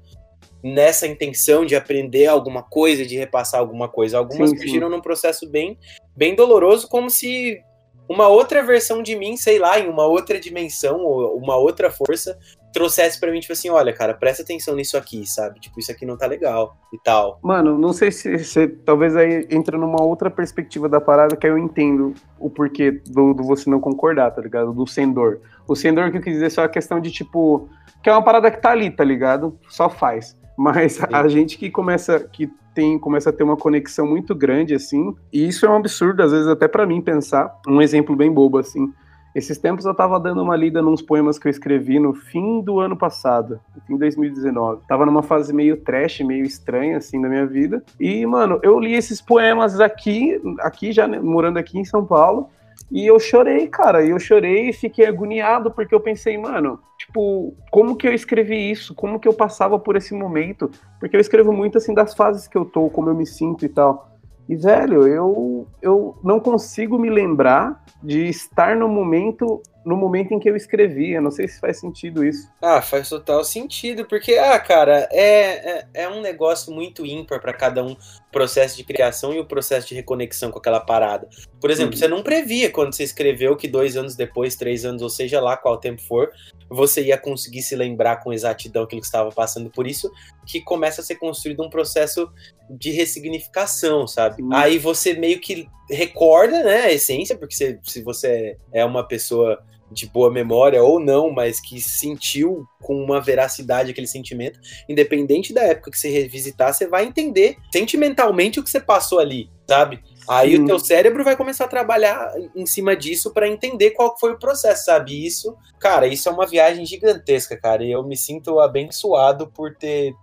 [0.63, 4.17] nessa intenção de aprender alguma coisa, de repassar alguma coisa.
[4.17, 5.77] Algumas sim, surgiram num processo bem,
[6.17, 7.61] bem doloroso, como se
[8.09, 12.37] uma outra versão de mim, sei lá, em uma outra dimensão ou uma outra força,
[12.75, 15.61] trouxesse para mim, tipo assim, olha, cara, presta atenção nisso aqui, sabe?
[15.61, 17.39] Tipo, isso aqui não tá legal e tal.
[17.41, 21.57] Mano, não sei se você talvez aí entra numa outra perspectiva da parada que eu
[21.57, 24.73] entendo o porquê do, do você não concordar, tá ligado?
[24.73, 25.39] Do sendor.
[25.65, 27.69] O sendor que eu quis dizer é só a questão de, tipo,
[28.03, 29.57] que é uma parada que tá ali, tá ligado?
[29.69, 30.37] Só faz.
[30.57, 35.15] Mas a gente que começa, que tem, começa a ter uma conexão muito grande, assim,
[35.31, 37.53] e isso é um absurdo, às vezes, até para mim pensar.
[37.67, 38.93] Um exemplo bem bobo, assim.
[39.33, 42.79] Esses tempos eu tava dando uma lida nos poemas que eu escrevi no fim do
[42.79, 44.83] ano passado, no fim de 2019.
[44.87, 47.83] Tava numa fase meio trash, meio estranha, assim, da minha vida.
[47.99, 52.49] E, mano, eu li esses poemas aqui, aqui já né, morando aqui em São Paulo,
[52.91, 54.03] e eu chorei, cara.
[54.05, 58.71] E eu chorei e fiquei agoniado porque eu pensei, mano, tipo, como que eu escrevi
[58.71, 58.93] isso?
[58.93, 60.69] Como que eu passava por esse momento?
[60.99, 63.69] Porque eu escrevo muito assim das fases que eu tô, como eu me sinto e
[63.69, 64.11] tal.
[64.47, 70.39] E, velho, eu, eu não consigo me lembrar de estar no momento no momento em
[70.39, 71.11] que eu escrevi.
[71.11, 72.49] Eu não sei se faz sentido isso.
[72.61, 77.53] Ah, faz total sentido, porque, ah, cara, é, é, é um negócio muito ímpar para
[77.53, 77.95] cada um
[78.35, 81.25] processo de criação e o processo de reconexão com aquela parada.
[81.61, 81.97] Por exemplo, uhum.
[81.97, 85.55] você não previa quando você escreveu que dois anos depois, três anos, ou seja lá
[85.55, 86.29] qual tempo for,
[86.69, 89.69] você ia conseguir se lembrar com exatidão aquilo que estava passando.
[89.69, 90.11] Por isso
[90.45, 92.29] que começa a ser construído um processo
[92.69, 94.43] de ressignificação, sabe?
[94.43, 94.53] Uhum.
[94.53, 99.63] Aí você meio que recorda, né, a essência, porque você, se você é uma pessoa
[99.91, 105.61] de boa memória ou não, mas que sentiu com uma veracidade aquele sentimento, independente da
[105.63, 110.01] época que você revisitar, você vai entender sentimentalmente o que você passou ali, sabe?
[110.27, 114.33] Aí o teu cérebro vai começar a trabalhar em cima disso para entender qual foi
[114.33, 115.25] o processo, sabe?
[115.25, 120.13] Isso, cara, isso é uma viagem gigantesca, cara, e eu me sinto abençoado por ter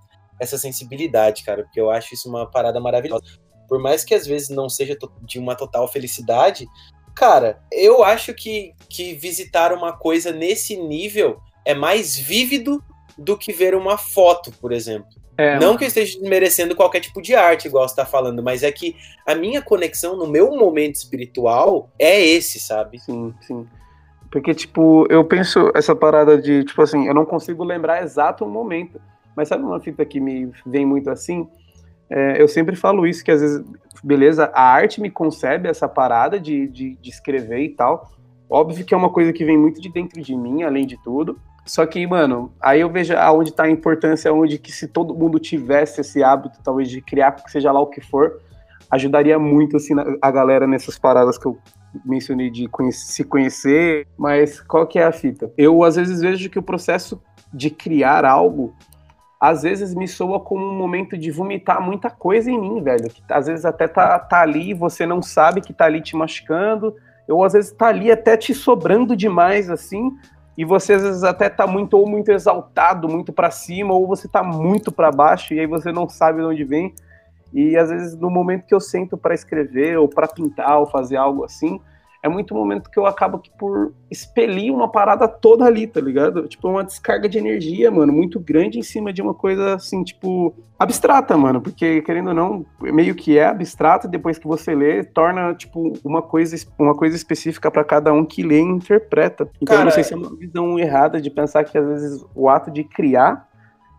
[0.41, 3.23] essa sensibilidade, cara, porque eu acho isso uma parada maravilhosa.
[3.69, 6.67] Por mais que às vezes não seja de uma total felicidade,
[7.15, 12.83] Cara, eu acho que, que visitar uma coisa nesse nível é mais vívido
[13.17, 15.11] do que ver uma foto, por exemplo.
[15.37, 18.63] É, não que eu esteja merecendo qualquer tipo de arte, igual você está falando, mas
[18.63, 18.97] é que
[19.27, 22.99] a minha conexão no meu momento espiritual é esse, sabe?
[22.99, 23.67] Sim, sim.
[24.31, 28.49] Porque, tipo, eu penso essa parada de, tipo assim, eu não consigo lembrar exato o
[28.49, 29.01] momento.
[29.37, 31.49] Mas sabe uma fita que me vem muito assim?
[32.15, 33.65] É, eu sempre falo isso, que às vezes,
[34.05, 38.11] beleza, a arte me concebe essa parada de, de, de, escrever e tal.
[38.51, 41.39] Óbvio que é uma coisa que vem muito de dentro de mim, além de tudo.
[41.65, 45.39] Só que, mano, aí eu vejo aonde está a importância, onde que se todo mundo
[45.39, 48.43] tivesse esse hábito, talvez, de criar, seja lá o que for,
[48.91, 51.57] ajudaria muito, assim, a galera nessas paradas que eu
[52.05, 54.07] mencionei de conhecer, se conhecer.
[54.19, 55.51] Mas qual que é a fita?
[55.57, 57.23] Eu, às vezes, vejo que o processo
[57.55, 58.75] de criar algo
[59.43, 63.11] às vezes me soa como um momento de vomitar muita coisa em mim, velho.
[63.11, 66.95] Que às vezes até tá, tá ali você não sabe que tá ali te machucando,
[67.29, 70.13] ou às vezes tá ali até te sobrando demais, assim,
[70.57, 74.29] e você às vezes até tá muito ou muito exaltado, muito para cima, ou você
[74.29, 76.95] tá muito para baixo, e aí você não sabe de onde vem.
[77.53, 81.17] E às vezes no momento que eu sento para escrever, ou para pintar, ou fazer
[81.17, 81.81] algo assim,
[82.23, 86.47] é muito momento que eu acabo que por expelir uma parada toda ali, tá ligado?
[86.47, 90.55] Tipo, uma descarga de energia, mano, muito grande em cima de uma coisa assim, tipo,
[90.79, 95.53] abstrata, mano, porque querendo ou não, meio que é abstrato, depois que você lê, torna,
[95.55, 99.51] tipo, uma coisa, uma coisa específica para cada um que lê e interpreta.
[99.61, 102.25] Então, Cara, eu não sei se é uma visão errada de pensar que às vezes
[102.37, 103.49] o ato de criar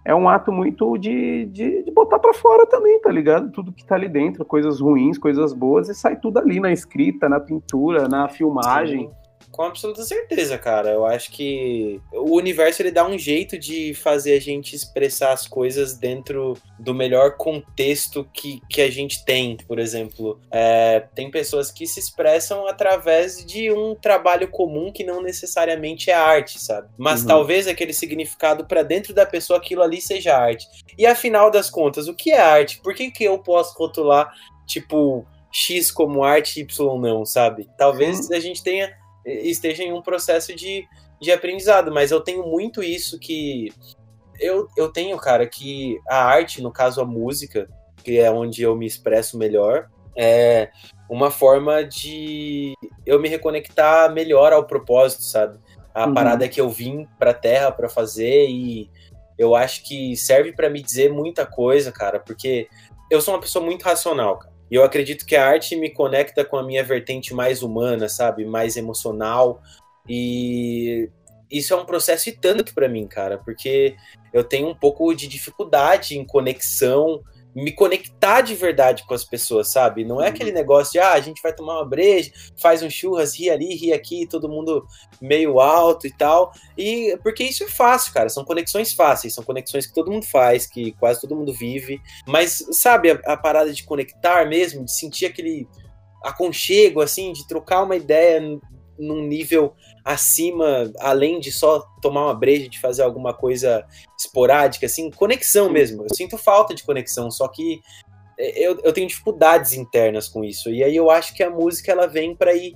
[0.05, 3.51] é um ato muito de, de, de botar para fora também, tá ligado?
[3.51, 7.29] Tudo que tá ali dentro, coisas ruins, coisas boas, e sai tudo ali na escrita,
[7.29, 9.09] na pintura, na filmagem.
[9.53, 10.89] Com absoluta certeza, cara.
[10.89, 15.47] Eu acho que o universo ele dá um jeito de fazer a gente expressar as
[15.47, 19.55] coisas dentro do melhor contexto que, que a gente tem.
[19.67, 25.21] Por exemplo, é, tem pessoas que se expressam através de um trabalho comum que não
[25.21, 26.89] necessariamente é arte, sabe?
[26.97, 27.27] Mas uhum.
[27.27, 30.67] talvez aquele significado para dentro da pessoa aquilo ali seja arte.
[30.97, 32.81] E afinal das contas, o que é arte?
[32.81, 34.33] Por que, que eu posso rotular,
[34.65, 37.69] tipo, X como arte e Y não, sabe?
[37.77, 38.35] Talvez uhum.
[38.35, 40.87] a gente tenha esteja em um processo de,
[41.21, 43.71] de aprendizado, mas eu tenho muito isso que
[44.39, 47.67] eu, eu tenho, cara, que a arte, no caso a música,
[48.03, 50.69] que é onde eu me expresso melhor, é
[51.09, 52.73] uma forma de
[53.05, 55.59] eu me reconectar melhor ao propósito, sabe?
[55.93, 56.13] A uhum.
[56.13, 58.89] parada que eu vim pra terra para fazer e
[59.37, 62.67] eu acho que serve para me dizer muita coisa, cara, porque
[63.09, 64.52] eu sou uma pessoa muito racional, cara.
[64.73, 68.43] E eu acredito que a arte me conecta com a minha vertente mais humana, sabe?
[68.43, 69.61] Mais emocional.
[70.09, 71.11] E
[71.47, 73.95] isso é um processo e tanto para mim, cara, porque
[74.33, 77.21] eu tenho um pouco de dificuldade em conexão
[77.55, 80.03] me conectar de verdade com as pessoas, sabe?
[80.03, 80.55] Não é aquele uhum.
[80.55, 83.93] negócio de, ah, a gente vai tomar uma breja, faz um churras, ri ali, ri
[83.93, 84.85] aqui, todo mundo
[85.21, 86.51] meio alto e tal.
[86.77, 88.29] E porque isso é fácil, cara.
[88.29, 92.01] São conexões fáceis, são conexões que todo mundo faz, que quase todo mundo vive.
[92.27, 95.67] Mas, sabe, a, a parada de conectar mesmo, de sentir aquele
[96.23, 98.41] aconchego, assim, de trocar uma ideia
[98.97, 103.85] num nível acima, além de só tomar uma breja, de fazer alguma coisa
[104.17, 106.03] esporádica, assim, conexão mesmo.
[106.03, 107.81] Eu sinto falta de conexão, só que
[108.37, 110.69] é, eu, eu tenho dificuldades internas com isso.
[110.69, 112.73] E aí eu acho que a música ela vem para ir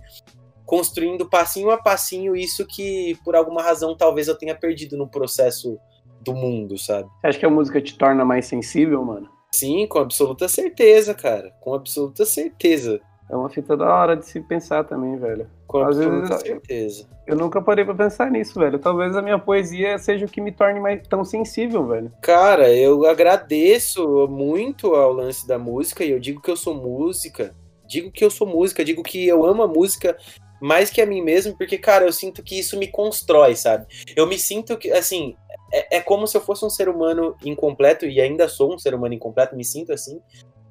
[0.65, 5.79] construindo passinho a passinho isso que por alguma razão talvez eu tenha perdido no processo
[6.21, 7.09] do mundo, sabe?
[7.21, 9.29] Você acha que a música te torna mais sensível, mano?
[9.51, 11.51] Sim, com absoluta certeza, cara.
[11.61, 12.99] Com absoluta certeza.
[13.29, 15.49] É uma fita da hora de se pensar também, velho.
[15.67, 17.07] Com Às vezes, certeza.
[17.25, 18.79] Eu, eu, nunca parei pra pensar nisso, velho.
[18.79, 22.11] Talvez a minha poesia seja o que me torne mais tão sensível, velho.
[22.21, 27.53] Cara, eu agradeço muito ao lance da música e eu digo que eu sou música.
[27.85, 30.17] Digo que eu sou música, digo que eu amo a música
[30.61, 33.85] mais que a mim mesmo, porque, cara, eu sinto que isso me constrói, sabe?
[34.15, 35.35] Eu me sinto que, assim,
[35.71, 38.93] é, é como se eu fosse um ser humano incompleto, e ainda sou um ser
[38.93, 40.19] humano incompleto, me sinto assim,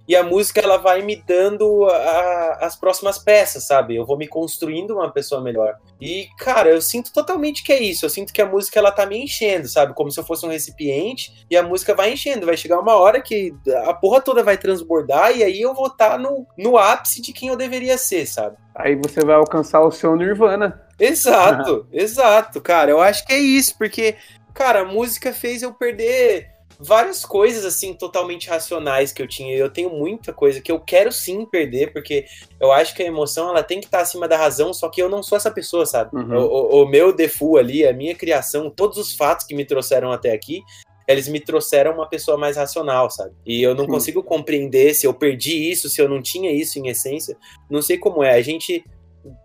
[0.09, 3.97] e a música ela vai me dando a, as próximas peças, sabe?
[3.97, 5.77] Eu vou me construindo uma pessoa melhor.
[6.01, 8.05] E, cara, eu sinto totalmente que é isso.
[8.05, 9.95] Eu sinto que a música ela tá me enchendo, sabe?
[9.95, 12.47] Como se eu fosse um recipiente e a música vai enchendo.
[12.47, 13.53] Vai chegar uma hora que
[13.85, 17.33] a porra toda vai transbordar e aí eu vou estar tá no, no ápice de
[17.33, 18.57] quem eu deveria ser, sabe?
[18.75, 20.87] Aí você vai alcançar o seu Nirvana.
[20.99, 22.91] Exato, exato, cara.
[22.91, 24.17] Eu acho que é isso, porque,
[24.55, 29.55] cara, a música fez eu perder várias coisas assim totalmente racionais que eu tinha.
[29.55, 32.27] Eu tenho muita coisa que eu quero sim perder, porque
[32.61, 35.09] eu acho que a emoção ela tem que estar acima da razão, só que eu
[35.09, 36.15] não sou essa pessoa, sabe?
[36.15, 36.37] Uhum.
[36.37, 40.33] O, o, meu default ali, a minha criação, todos os fatos que me trouxeram até
[40.33, 40.63] aqui,
[41.07, 43.33] eles me trouxeram uma pessoa mais racional, sabe?
[43.47, 43.91] E eu não uhum.
[43.91, 47.37] consigo compreender se eu perdi isso, se eu não tinha isso em essência.
[47.71, 48.35] Não sei como é.
[48.35, 48.85] A gente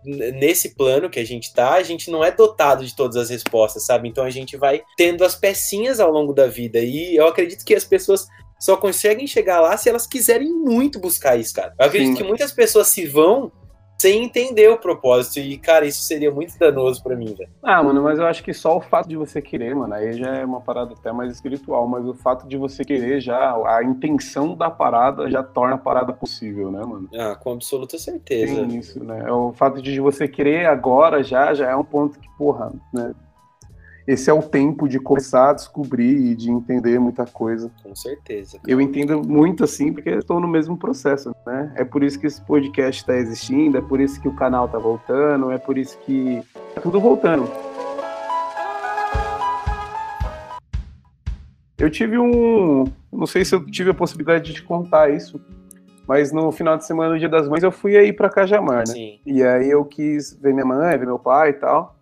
[0.04, 3.86] nesse plano que a gente tá, a gente não é dotado de todas as respostas,
[3.86, 4.08] sabe?
[4.08, 6.78] Então a gente vai tendo as pecinhas ao longo da vida.
[6.80, 8.26] E eu acredito que as pessoas
[8.60, 11.74] só conseguem chegar lá se elas quiserem muito buscar isso, cara.
[11.78, 12.22] Eu acredito Sim.
[12.22, 13.50] que muitas pessoas se vão
[14.02, 15.38] sem entender o propósito.
[15.38, 17.48] E, cara, isso seria muito danoso para mim, velho.
[17.62, 20.34] Ah, mano, mas eu acho que só o fato de você querer, mano, aí já
[20.34, 24.56] é uma parada até mais espiritual, mas o fato de você querer já, a intenção
[24.56, 27.08] da parada já torna a parada possível, né, mano?
[27.14, 28.66] Ah, com absoluta certeza.
[28.66, 29.30] Tem isso, né?
[29.30, 33.14] O fato de você querer agora já, já é um ponto que, porra, né?
[34.06, 37.70] Esse é o tempo de começar a descobrir e de entender muita coisa.
[37.82, 38.58] Com certeza.
[38.58, 38.70] Cara.
[38.70, 41.72] Eu entendo muito assim, porque estou no mesmo processo, né?
[41.76, 44.78] É por isso que esse podcast está existindo, é por isso que o canal está
[44.78, 46.42] voltando, é por isso que
[46.74, 47.48] tá tudo voltando.
[51.78, 52.84] Eu tive um.
[53.12, 55.40] Não sei se eu tive a possibilidade de te contar isso,
[56.06, 58.86] mas no final de semana, no Dia das Mães, eu fui aí para Cajamar, né?
[58.86, 59.20] Sim.
[59.26, 61.96] E aí eu quis ver minha mãe, ver meu pai e tal.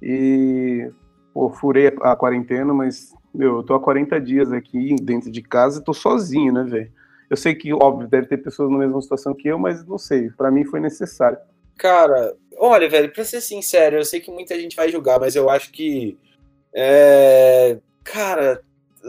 [0.00, 0.90] E
[1.36, 5.80] pô, furei a quarentena, mas, meu, eu tô há 40 dias aqui dentro de casa
[5.80, 6.90] e tô sozinho, né, velho?
[7.28, 10.30] Eu sei que, óbvio, deve ter pessoas na mesma situação que eu, mas não sei,
[10.30, 11.36] para mim foi necessário.
[11.76, 15.50] Cara, olha, velho, pra ser sincero, eu sei que muita gente vai julgar, mas eu
[15.50, 16.16] acho que.
[16.72, 17.76] É...
[18.02, 18.62] Cara,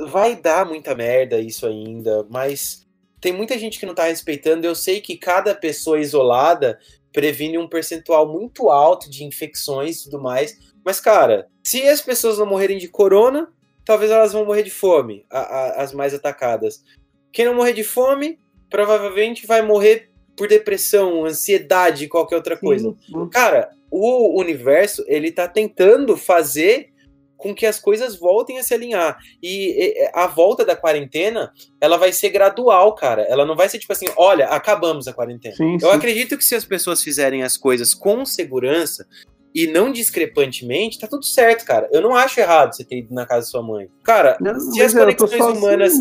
[0.09, 2.85] vai dar muita merda isso ainda, mas
[3.21, 4.67] tem muita gente que não tá respeitando.
[4.67, 6.77] Eu sei que cada pessoa isolada
[7.11, 10.57] previne um percentual muito alto de infecções e tudo mais.
[10.83, 13.51] Mas, cara, se as pessoas não morrerem de corona,
[13.83, 16.83] talvez elas vão morrer de fome, a, a, as mais atacadas.
[17.31, 18.39] Quem não morrer de fome,
[18.69, 22.95] provavelmente vai morrer por depressão, ansiedade, qualquer outra coisa.
[23.05, 23.29] Sim.
[23.29, 26.91] Cara, o universo, ele tá tentando fazer
[27.37, 29.17] com que as coisas voltem a se alinhar.
[29.41, 33.21] E a volta da quarentena, ela vai ser gradual, cara.
[33.23, 35.55] Ela não vai ser tipo assim, olha, acabamos a quarentena.
[35.55, 35.95] Sim, Eu sim.
[35.95, 39.05] acredito que se as pessoas fizerem as coisas com segurança,
[39.57, 41.89] e não discrepantemente, tá tudo certo, cara.
[41.91, 43.89] Eu não acho errado você ter ido na casa da sua mãe.
[44.03, 45.93] Cara, não, se as conexões humanas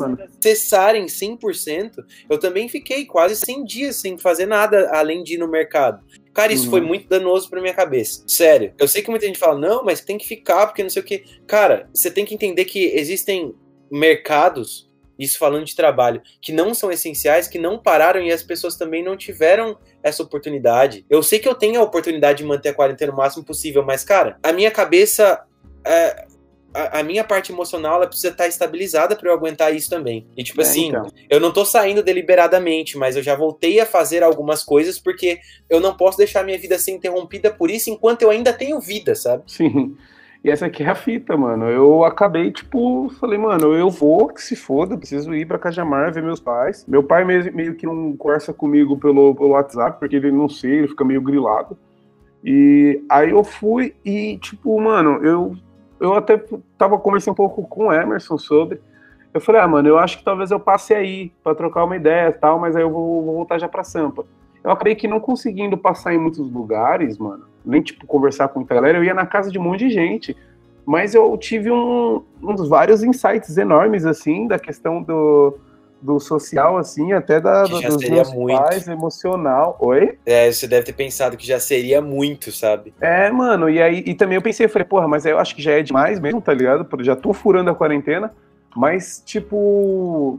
[0.43, 5.49] cessarem 100%, eu também fiquei quase 100 dias sem fazer nada além de ir no
[5.49, 6.05] mercado.
[6.37, 6.71] Cara, isso uhum.
[6.71, 8.23] foi muito danoso pra minha cabeça.
[8.27, 8.75] Sério.
[8.79, 11.05] Eu sei que muita gente fala, não, mas tem que ficar, porque não sei o
[11.05, 11.25] quê.
[11.47, 13.55] Cara, você tem que entender que existem
[13.91, 14.87] mercados
[15.19, 19.03] isso falando de trabalho, que não são essenciais, que não pararam e as pessoas também
[19.03, 21.07] não tiveram essa oportunidade.
[21.09, 24.05] Eu sei que eu tenho a oportunidade de manter a quarentena o máximo possível, mas,
[24.05, 25.43] cara, a minha cabeça.
[25.87, 26.27] É,
[26.77, 30.27] a, a, minha parte emocional ela precisa estar estabilizada para eu aguentar isso também.
[30.37, 31.07] E tipo é, assim, então.
[31.31, 35.39] eu não tô saindo deliberadamente, mas eu já voltei a fazer algumas coisas porque
[35.71, 39.15] eu não posso deixar minha vida ser interrompida por isso enquanto eu ainda tenho vida,
[39.15, 39.45] sabe?
[39.47, 39.97] Sim.
[40.45, 41.69] E essa aqui é a fita, mano.
[41.69, 46.23] Eu acabei, tipo, falei, mano, eu vou, que se foda, preciso ir pra Cajamar ver
[46.23, 46.85] meus pais.
[46.87, 50.79] Meu pai meio, meio que não conversa comigo pelo, pelo WhatsApp, porque ele não sei,
[50.79, 51.77] ele fica meio grilado.
[52.45, 55.57] E aí eu fui e, tipo, mano, eu,
[56.01, 56.43] eu até
[56.77, 58.81] tava conversando um pouco com o Emerson sobre.
[59.33, 62.29] Eu falei, ah, mano, eu acho que talvez eu passe aí pra trocar uma ideia
[62.29, 64.25] e tal, mas aí eu vou, vou voltar já pra Sampa.
[64.65, 68.75] Eu acabei que não conseguindo passar em muitos lugares, mano nem tipo conversar com muita
[68.75, 70.37] galera, eu ia na casa de um monte de gente.
[70.87, 75.59] Mas eu tive um, uns vários insights enormes, assim, da questão do,
[76.07, 78.57] do social, assim, até da, do, dos meus muito.
[78.57, 79.77] pais, emocional.
[79.81, 80.17] Oi?
[80.25, 82.95] É, você deve ter pensado que já seria muito, sabe?
[83.01, 85.61] É, mano, e aí e também eu pensei, eu falei, porra, mas eu acho que
[85.61, 86.87] já é demais mesmo, tá ligado?
[87.03, 88.33] Já tô furando a quarentena,
[88.77, 90.39] mas, tipo,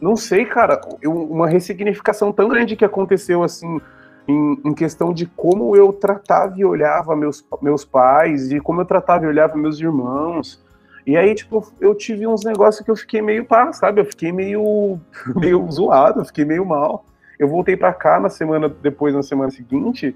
[0.00, 3.80] não sei, cara, uma ressignificação tão grande que aconteceu, assim,
[4.28, 8.84] em, em, questão de como eu tratava e olhava meus, meus pais, de como eu
[8.84, 10.62] tratava e olhava meus irmãos.
[11.08, 13.98] E aí, tipo, eu tive uns negócios que eu fiquei meio pá, sabe?
[13.98, 15.00] Eu fiquei meio,
[15.34, 17.06] meio zoado, eu fiquei meio mal.
[17.38, 20.14] Eu voltei para cá na semana depois, na semana seguinte,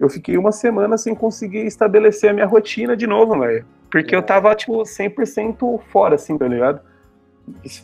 [0.00, 3.64] eu fiquei uma semana sem conseguir estabelecer a minha rotina de novo, velho.
[3.88, 6.80] Porque eu tava, tipo, 100% fora, assim, tá ligado?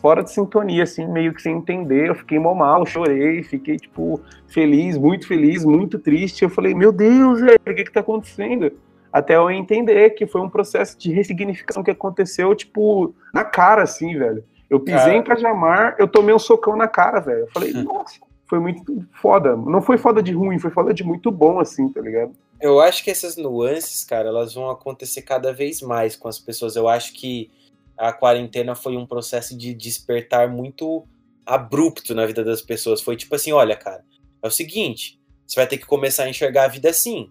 [0.01, 2.09] fora de sintonia, assim, meio que sem entender.
[2.09, 6.43] Eu fiquei mal, mal chorei, fiquei, tipo, feliz, muito feliz, muito triste.
[6.43, 8.69] Eu falei, meu Deus, velho, o que que tá acontecendo?
[9.11, 14.17] Até eu entender que foi um processo de ressignificação que aconteceu, tipo, na cara, assim,
[14.17, 14.43] velho.
[14.69, 15.15] Eu pisei cara.
[15.15, 17.39] em Cajamar, eu tomei um socão na cara, velho.
[17.39, 19.55] Eu falei, nossa, foi muito foda.
[19.55, 22.33] Não foi foda de ruim, foi foda de muito bom, assim, tá ligado?
[22.61, 26.75] Eu acho que essas nuances, cara, elas vão acontecer cada vez mais com as pessoas.
[26.75, 27.49] Eu acho que
[27.97, 31.03] a quarentena foi um processo de despertar muito
[31.45, 33.01] abrupto na vida das pessoas.
[33.01, 34.03] Foi tipo assim: olha, cara,
[34.41, 37.29] é o seguinte, você vai ter que começar a enxergar a vida assim.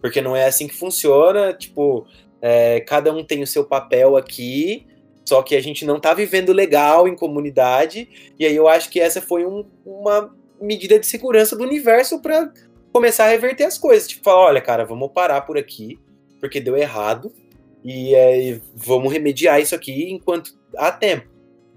[0.00, 1.52] Porque não é assim que funciona.
[1.52, 2.06] Tipo,
[2.40, 4.86] é, cada um tem o seu papel aqui,
[5.24, 8.34] só que a gente não tá vivendo legal em comunidade.
[8.38, 12.52] E aí eu acho que essa foi um, uma medida de segurança do universo para
[12.92, 14.08] começar a reverter as coisas.
[14.08, 15.98] Tipo, falar: olha, cara, vamos parar por aqui,
[16.40, 17.32] porque deu errado
[17.84, 21.28] e é, vamos remediar isso aqui enquanto há tempo,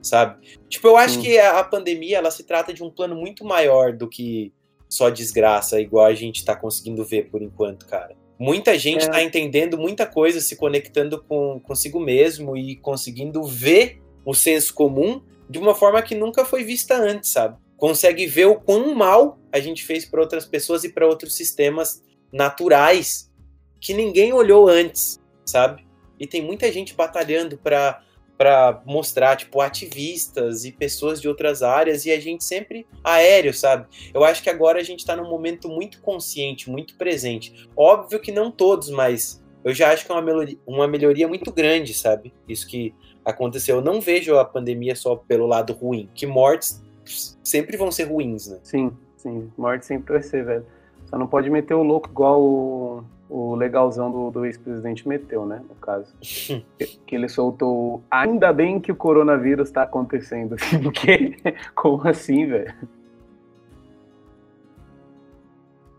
[0.01, 0.43] sabe?
[0.67, 3.93] Tipo, eu acho que a, a, pandemia ela se trata de um plano muito maior
[3.93, 4.51] do que
[4.89, 8.17] só desgraça, igual a gente tá conseguindo ver por enquanto, cara.
[8.37, 9.09] Muita gente é.
[9.09, 15.21] tá entendendo muita coisa, se conectando com consigo mesmo e conseguindo ver o senso comum
[15.49, 17.57] de uma forma que nunca foi vista antes, sabe?
[17.77, 22.01] Consegue ver o quão mal a gente fez para outras pessoas e para outros sistemas
[22.31, 23.29] naturais
[23.79, 25.89] que ninguém olhou antes, sabe?
[26.19, 28.03] e tem muita gente batalhando para
[28.39, 33.85] para mostrar, tipo, ativistas e pessoas de outras áreas e a gente sempre aéreo, sabe?
[34.13, 37.69] Eu acho que agora a gente está num momento muito consciente, muito presente.
[37.75, 41.51] Óbvio que não todos, mas eu já acho que é uma melhoria, uma melhoria muito
[41.51, 42.33] grande, sabe?
[42.47, 43.75] Isso que aconteceu.
[43.75, 46.81] Eu não vejo a pandemia só pelo lado ruim, que mortes
[47.43, 48.59] sempre vão ser ruins, né?
[48.63, 50.65] Sim, sim, morte sempre vai ser, velho.
[51.09, 55.61] Só não pode meter o louco igual o o legalzão do, do ex-presidente meteu, né?
[55.69, 56.11] No caso.
[57.05, 58.03] que ele soltou.
[58.09, 60.55] Ainda bem que o coronavírus tá acontecendo.
[60.81, 61.37] Porque.
[61.75, 62.73] Como assim, velho?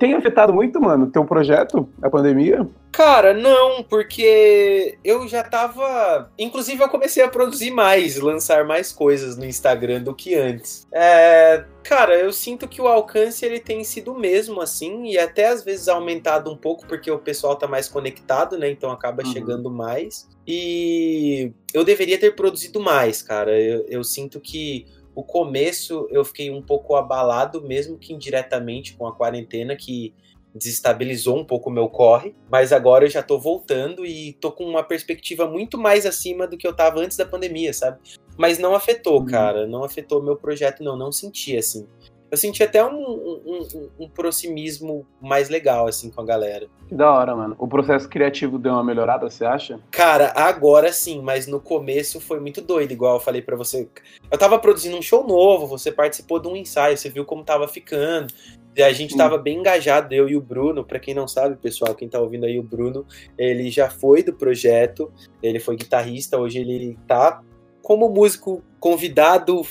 [0.01, 2.67] Tem afetado muito, mano, teu projeto, a pandemia?
[2.91, 6.33] Cara, não, porque eu já tava.
[6.39, 10.87] Inclusive, eu comecei a produzir mais, lançar mais coisas no Instagram do que antes.
[10.91, 11.67] É.
[11.83, 15.63] Cara, eu sinto que o alcance ele tem sido o mesmo, assim, e até às
[15.63, 18.71] vezes aumentado um pouco, porque o pessoal tá mais conectado, né?
[18.71, 19.31] Então acaba uhum.
[19.31, 20.27] chegando mais.
[20.47, 23.61] E eu deveria ter produzido mais, cara.
[23.61, 29.07] Eu, eu sinto que o começo eu fiquei um pouco abalado, mesmo que indiretamente com
[29.07, 30.15] a quarentena, que
[30.55, 34.65] desestabilizou um pouco o meu corre, mas agora eu já tô voltando e tô com
[34.65, 38.01] uma perspectiva muito mais acima do que eu tava antes da pandemia, sabe?
[38.37, 39.27] Mas não afetou, uhum.
[39.27, 41.87] cara, não afetou meu projeto, não, não senti assim
[42.31, 46.69] eu senti até um, um, um, um, proximismo mais legal, assim, com a galera.
[46.89, 47.57] Que da hora, mano.
[47.59, 49.81] O processo criativo deu uma melhorada, você acha?
[49.91, 53.89] Cara, agora sim, mas no começo foi muito doido, igual eu falei para você.
[54.31, 57.67] Eu tava produzindo um show novo, você participou de um ensaio, você viu como tava
[57.67, 58.33] ficando.
[58.77, 60.85] E a gente tava bem engajado, eu e o Bruno.
[60.85, 63.05] Para quem não sabe, pessoal, quem tá ouvindo aí, o Bruno,
[63.37, 65.13] ele já foi do projeto,
[65.43, 67.43] ele foi guitarrista, hoje ele tá
[67.83, 69.67] como músico convidado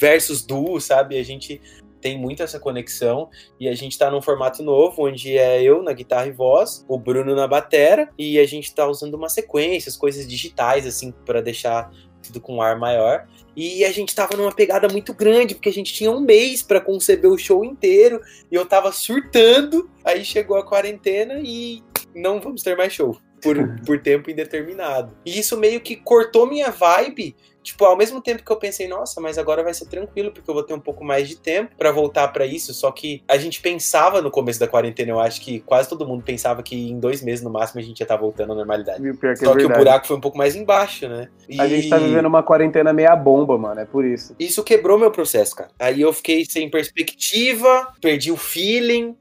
[0.00, 1.18] versus duo, sabe?
[1.18, 1.60] A gente
[2.00, 3.28] tem muito essa conexão
[3.60, 6.98] e a gente tá num formato novo, onde é eu na guitarra e voz, o
[6.98, 11.90] Bruno na batera e a gente tá usando uma sequência, coisas digitais assim para deixar
[12.22, 13.26] tudo com um ar maior.
[13.54, 16.80] E a gente tava numa pegada muito grande, porque a gente tinha um mês para
[16.80, 18.20] conceber o show inteiro
[18.50, 19.90] e eu tava surtando.
[20.02, 21.82] Aí chegou a quarentena e
[22.14, 25.16] não vamos ter mais show por, por tempo indeterminado.
[25.24, 29.20] E isso meio que cortou minha vibe Tipo, ao mesmo tempo que eu pensei, nossa,
[29.20, 31.92] mas agora vai ser tranquilo, porque eu vou ter um pouco mais de tempo para
[31.92, 32.72] voltar para isso.
[32.72, 36.22] Só que a gente pensava no começo da quarentena, eu acho que quase todo mundo
[36.24, 39.02] pensava que em dois meses no máximo a gente ia estar tá voltando à normalidade.
[39.18, 41.28] Que é Só é que o buraco foi um pouco mais embaixo, né?
[41.48, 41.60] E...
[41.60, 44.34] A gente tá vivendo uma quarentena meia bomba, mano, é por isso.
[44.38, 45.70] Isso quebrou meu processo, cara.
[45.78, 49.16] Aí eu fiquei sem perspectiva, perdi o feeling.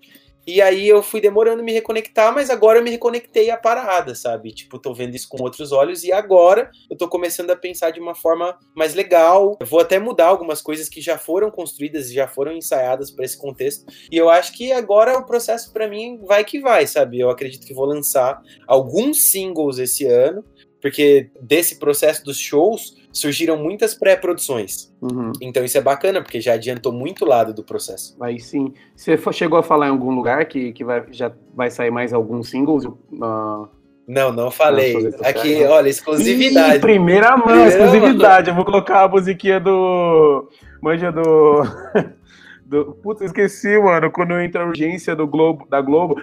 [0.49, 4.51] E aí eu fui demorando me reconectar, mas agora eu me reconectei à parada, sabe?
[4.51, 7.99] Tipo, tô vendo isso com outros olhos e agora eu tô começando a pensar de
[7.99, 9.55] uma forma mais legal.
[9.59, 13.25] Eu vou até mudar algumas coisas que já foram construídas e já foram ensaiadas para
[13.25, 13.85] esse contexto.
[14.11, 17.19] E eu acho que agora o processo para mim vai que vai, sabe?
[17.19, 20.43] Eu acredito que vou lançar alguns singles esse ano
[20.82, 24.93] porque desse processo dos shows surgiram muitas pré-produções.
[25.01, 25.32] Uhum.
[25.41, 28.15] Então isso é bacana, porque já adiantou muito lado do processo.
[28.21, 28.73] Aí sim.
[28.95, 32.49] Você chegou a falar em algum lugar que, que vai, já vai sair mais alguns
[32.49, 32.86] singles?
[32.86, 33.67] Uh...
[34.07, 35.13] Não, não falei.
[35.23, 36.77] Aqui, olha, exclusividade.
[36.77, 38.47] Ih, primeira mão, primeira exclusividade.
[38.47, 38.51] Mão.
[38.51, 40.49] Eu vou colocar a musiquinha do.
[40.82, 41.61] Manja do.
[42.70, 42.93] Do...
[43.01, 46.22] Putz, esqueci, mano, quando entra a urgência do Globo, da Globo.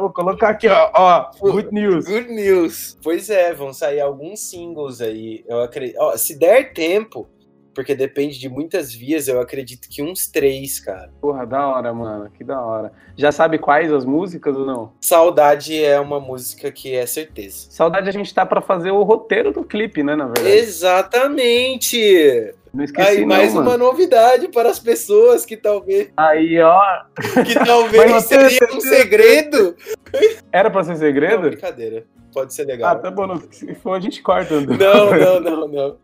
[0.00, 1.30] Vou colocar aqui, ó, ó.
[1.40, 2.06] Good news.
[2.06, 2.96] Good news.
[3.02, 5.44] Pois é, vão sair alguns singles aí.
[5.48, 5.96] Eu acredito.
[5.98, 7.28] Ó, se der tempo,
[7.74, 11.10] porque depende de muitas vias, eu acredito que uns três, cara.
[11.20, 12.92] Porra, da hora, mano, que da hora.
[13.16, 14.92] Já sabe quais as músicas ou não?
[15.00, 17.66] Saudade é uma música que é certeza.
[17.70, 20.48] Saudade a gente tá para fazer o roteiro do clipe, né, na verdade.
[20.48, 22.54] Exatamente!
[22.72, 26.10] Não esqueci, Aí, mais não, uma novidade para as pessoas que talvez.
[26.16, 26.80] Aí, ó.
[27.44, 29.76] Que talvez seria um segredo.
[30.52, 31.42] Era para ser segredo?
[31.42, 32.04] Não, brincadeira.
[32.32, 32.92] Pode ser legal.
[32.92, 33.40] Ah, tá bom.
[33.50, 34.60] Se for, a gente corta.
[34.60, 34.70] Não,
[35.10, 35.96] não, não, não.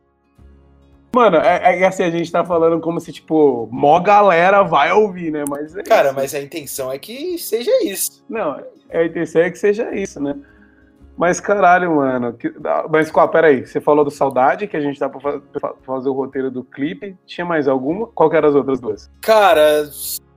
[1.14, 5.30] Mano, é, é assim, a gente tá falando como se, tipo, mó galera vai ouvir,
[5.30, 5.44] né?
[5.48, 6.14] Mas é Cara, isso.
[6.14, 8.22] mas a intenção é que seja isso.
[8.28, 8.60] Não,
[8.92, 10.36] a intenção é que seja isso, né?
[11.16, 12.32] Mas caralho, mano.
[12.34, 12.52] Que...
[12.90, 15.40] Mas qual, peraí, você falou do Saudade, que a gente tá pra
[15.82, 17.16] fazer o roteiro do clipe.
[17.26, 18.06] Tinha mais alguma?
[18.08, 19.10] Qual que eram as outras duas?
[19.22, 19.88] Cara,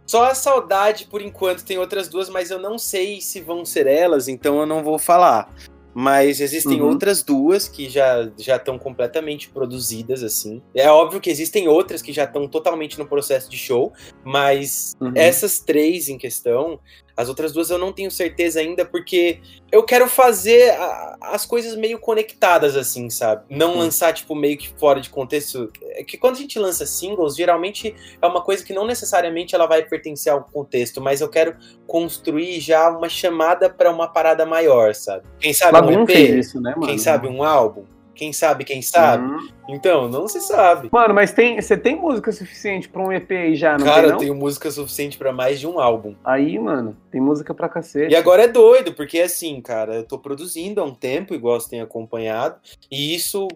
[0.05, 3.85] só a Saudade por enquanto tem outras duas, mas eu não sei se vão ser
[3.85, 5.53] elas, então eu não vou falar.
[5.93, 6.87] Mas existem uhum.
[6.87, 10.61] outras duas que já já estão completamente produzidas assim.
[10.73, 13.91] É óbvio que existem outras que já estão totalmente no processo de show,
[14.23, 15.11] mas uhum.
[15.15, 16.79] essas três em questão,
[17.19, 21.75] as outras duas eu não tenho certeza ainda, porque eu quero fazer a, as coisas
[21.75, 23.43] meio conectadas, assim, sabe?
[23.49, 25.69] Não lançar, tipo, meio que fora de contexto.
[25.81, 29.67] É que quando a gente lança singles, geralmente é uma coisa que não necessariamente ela
[29.67, 34.95] vai pertencer ao contexto, mas eu quero construir já uma chamada para uma parada maior,
[34.95, 35.25] sabe?
[35.41, 36.09] Quem sabe um EP?
[36.11, 37.83] Isso, né, Quem sabe um álbum?
[38.19, 39.31] Quem sabe, quem sabe?
[39.31, 39.47] Uhum.
[39.69, 40.89] Então, não se sabe.
[40.91, 44.11] Mano, mas tem, você tem música suficiente pra um EP aí já, não Cara, tem,
[44.11, 46.13] eu tenho música suficiente para mais de um álbum.
[46.21, 48.11] Aí, mano, tem música pra cacete.
[48.11, 51.69] E agora é doido, porque assim, cara, eu tô produzindo há um tempo, igual você
[51.69, 52.57] tem acompanhado,
[52.91, 53.47] e isso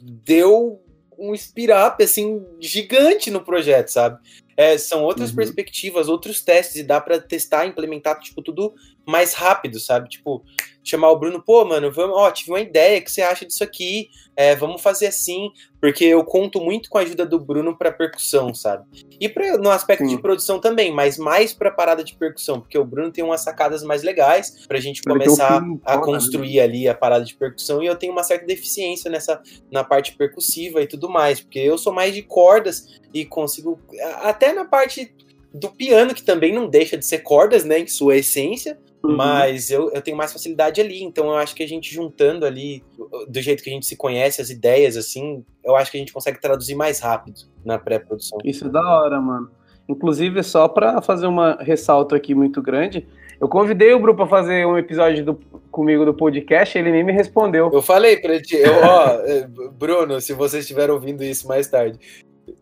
[0.00, 0.80] deu
[1.18, 4.20] um speed-up, assim, gigante no projeto, sabe?
[4.56, 5.36] É, são outras uhum.
[5.36, 8.72] perspectivas, outros testes, e dá para testar, implementar, tipo, tudo
[9.06, 10.08] mais rápido, sabe?
[10.08, 10.42] Tipo,
[10.82, 13.62] chamar o Bruno, pô, mano, vamos, ó, tive uma ideia, o que você acha disso
[13.62, 14.08] aqui?
[14.34, 15.50] É, vamos fazer assim,
[15.80, 18.84] porque eu conto muito com a ajuda do Bruno para percussão, sabe?
[19.20, 20.16] E pra, no aspecto Sim.
[20.16, 23.82] de produção também, mas mais pra parada de percussão, porque o Bruno tem umas sacadas
[23.82, 26.02] mais legais pra gente começar um a né?
[26.02, 26.62] construir né?
[26.62, 29.40] ali a parada de percussão, e eu tenho uma certa deficiência nessa
[29.70, 33.78] na parte percussiva e tudo mais, porque eu sou mais de cordas e consigo
[34.22, 35.14] até na parte
[35.52, 39.16] do piano, que também não deixa de ser cordas, né, em sua essência, Uhum.
[39.16, 42.84] Mas eu, eu tenho mais facilidade ali, então eu acho que a gente juntando ali,
[43.28, 46.12] do jeito que a gente se conhece, as ideias, assim, eu acho que a gente
[46.12, 48.38] consegue traduzir mais rápido na pré-produção.
[48.44, 49.50] Isso é da hora, mano.
[49.88, 53.06] Inclusive, só para fazer uma ressalto aqui muito grande,
[53.40, 55.34] eu convidei o Bruno para fazer um episódio do,
[55.68, 57.70] comigo do podcast, ele nem me respondeu.
[57.72, 61.98] Eu falei para ele, eu, ó, Bruno, se você estiver ouvindo isso mais tarde,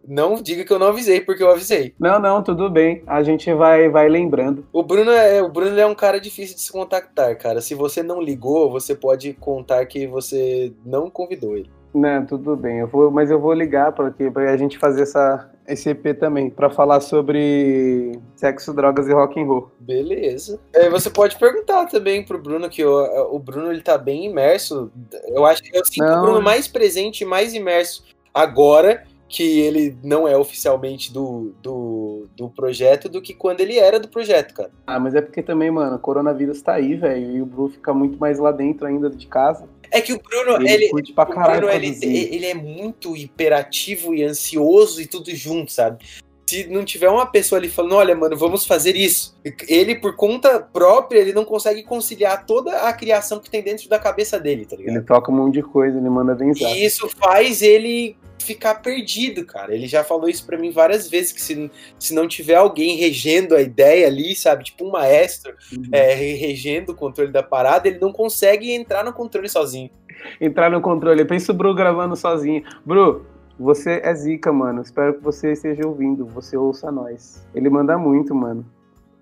[0.06, 1.94] não diga que eu não avisei, porque eu avisei.
[1.98, 3.02] Não, não, tudo bem.
[3.06, 4.66] A gente vai, vai lembrando.
[4.72, 7.60] O Bruno é, o Bruno é um cara difícil de se contactar, cara.
[7.60, 11.70] Se você não ligou, você pode contar que você não convidou ele.
[11.92, 12.78] Não, tudo bem.
[12.78, 14.12] Eu vou, mas eu vou ligar para
[14.52, 19.46] a gente fazer essa, esse EP também, para falar sobre sexo, drogas e rock and
[19.46, 19.70] roll.
[19.80, 20.60] Beleza.
[20.72, 24.90] É, você pode perguntar também pro Bruno que o, o Bruno ele tá bem imerso.
[25.26, 26.18] Eu acho que eu sinto não.
[26.18, 32.50] o Bruno mais presente, mais imerso agora que ele não é oficialmente do, do, do
[32.50, 34.72] projeto do que quando ele era do projeto, cara.
[34.84, 37.94] Ah, mas é porque também, mano, o coronavírus tá aí, velho, e o Bruno fica
[37.94, 39.68] muito mais lá dentro ainda de casa.
[39.92, 45.00] É que o Bruno, ele, ele, o Bruno ele, ele é muito hiperativo e ansioso
[45.00, 46.04] e tudo junto, sabe?
[46.50, 50.58] se não tiver uma pessoa ali falando, olha, mano, vamos fazer isso, ele, por conta
[50.58, 54.74] própria, ele não consegue conciliar toda a criação que tem dentro da cabeça dele, tá
[54.74, 54.96] ligado?
[54.96, 58.16] Ele toca um monte de coisa, ele manda bem E isso faz ele
[58.54, 59.74] ficar perdido, cara.
[59.74, 63.54] Ele já falou isso para mim várias vezes, que se, se não tiver alguém regendo
[63.54, 65.84] a ideia ali, sabe, tipo um maestro uhum.
[65.92, 69.90] é, regendo o controle da parada, ele não consegue entrar no controle sozinho.
[70.40, 71.24] Entrar no controle.
[71.24, 72.62] Pensa o Bru gravando sozinho.
[72.84, 73.24] Bru,
[73.58, 74.82] você é zica, mano.
[74.82, 76.26] Espero que você esteja ouvindo.
[76.26, 77.46] Você ouça nós.
[77.54, 78.66] Ele manda muito, mano.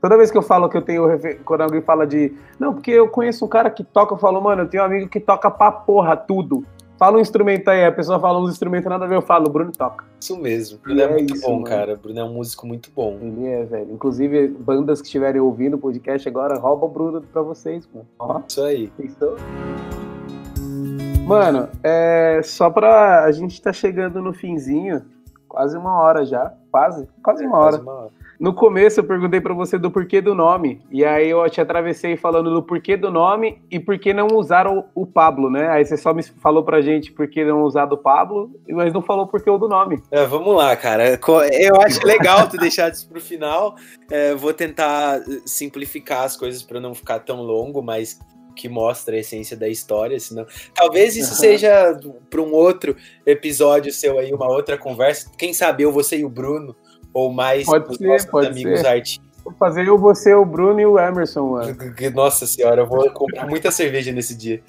[0.00, 1.04] Toda vez que eu falo que eu tenho.
[1.44, 2.32] Quando alguém fala de.
[2.58, 5.08] Não, porque eu conheço um cara que toca, eu falo, mano, eu tenho um amigo
[5.08, 6.64] que toca pra porra tudo.
[6.98, 9.52] Fala um instrumento aí, a pessoa fala uns instrumentos nada a ver, eu falo, o
[9.52, 10.04] Bruno toca.
[10.20, 10.78] Isso mesmo.
[10.78, 11.64] O Bruno é, é, muito isso, bom, mano.
[11.64, 11.94] cara.
[11.94, 13.16] O Bruno é um músico muito bom.
[13.22, 13.92] Ele é, velho.
[13.92, 18.04] Inclusive, bandas que estiverem ouvindo o podcast agora, rouba o Bruno pra vocês, mano.
[18.18, 18.88] Ó, isso aí.
[18.96, 19.36] Pensou?
[21.24, 23.22] Mano, é, só pra.
[23.22, 25.04] A gente tá chegando no finzinho,
[25.46, 26.52] quase uma hora já.
[26.72, 27.78] Quase, quase uma hora.
[27.78, 28.10] Quase uma hora.
[28.38, 32.16] No começo eu perguntei para você do porquê do nome, e aí eu te atravessei
[32.16, 35.68] falando do porquê do nome e por que não usar o, Pablo, né?
[35.68, 39.02] Aí você só me falou pra gente por que não usar do Pablo, mas não
[39.02, 40.00] falou por que o do nome.
[40.10, 41.18] É, vamos lá, cara.
[41.52, 43.74] Eu acho legal tu deixar isso pro final.
[44.08, 48.20] É, vou tentar simplificar as coisas para não ficar tão longo, mas
[48.54, 51.96] que mostra a essência da história, senão talvez isso seja
[52.28, 55.30] para um outro episódio seu aí, uma outra conversa.
[55.38, 56.74] Quem sabe eu, você e o Bruno
[57.12, 58.86] ou mais pode ser, nossos pode amigos ser.
[58.86, 59.28] artistas.
[59.44, 61.76] Vou fazer eu, você, o Bruno e o Emerson, mano.
[62.14, 64.62] Nossa senhora, eu vou comprar muita cerveja nesse dia.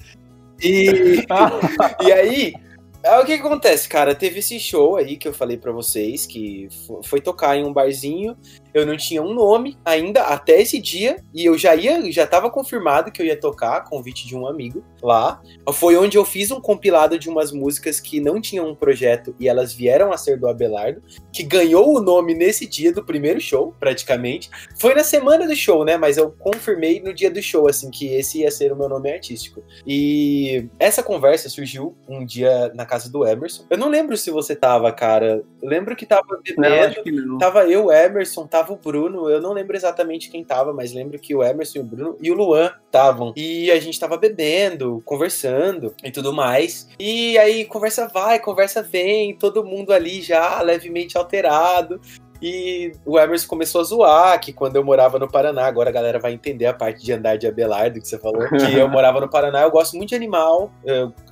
[0.62, 1.24] E,
[2.02, 2.54] e aí,
[3.02, 4.14] é o que, acontece, cara?
[4.14, 6.68] Teve esse show aí que eu falei para vocês, que
[7.04, 8.36] foi tocar em um barzinho.
[8.72, 12.50] Eu não tinha um nome ainda até esse dia, e eu já ia, já tava
[12.50, 15.40] confirmado que eu ia tocar, convite de um amigo lá.
[15.72, 19.48] Foi onde eu fiz um compilado de umas músicas que não tinham um projeto e
[19.48, 21.02] elas vieram a ser do Abelardo,
[21.32, 24.50] que ganhou o nome nesse dia do primeiro show, praticamente.
[24.78, 25.96] Foi na semana do show, né?
[25.96, 29.12] Mas eu confirmei no dia do show, assim, que esse ia ser o meu nome
[29.12, 29.62] artístico.
[29.86, 33.64] E essa conversa surgiu um dia na casa do Emerson.
[33.70, 35.42] Eu não lembro se você tava, cara.
[35.62, 37.26] Eu lembro que tava bebendo.
[37.26, 39.28] Não, tava eu, Emerson, tava o Bruno.
[39.28, 42.30] Eu não lembro exatamente quem tava, mas lembro que o Emerson e o Bruno e
[42.30, 43.32] o Luan estavam.
[43.36, 46.88] E a gente tava bebendo, conversando e tudo mais.
[46.98, 52.00] E aí conversa vai, conversa vem, todo mundo ali já levemente alterado.
[52.42, 56.18] E o Emerson começou a zoar que quando eu morava no Paraná, agora a galera
[56.18, 59.28] vai entender a parte de andar de Abelardo que você falou, que eu morava no
[59.28, 60.72] Paraná, eu gosto muito de animal,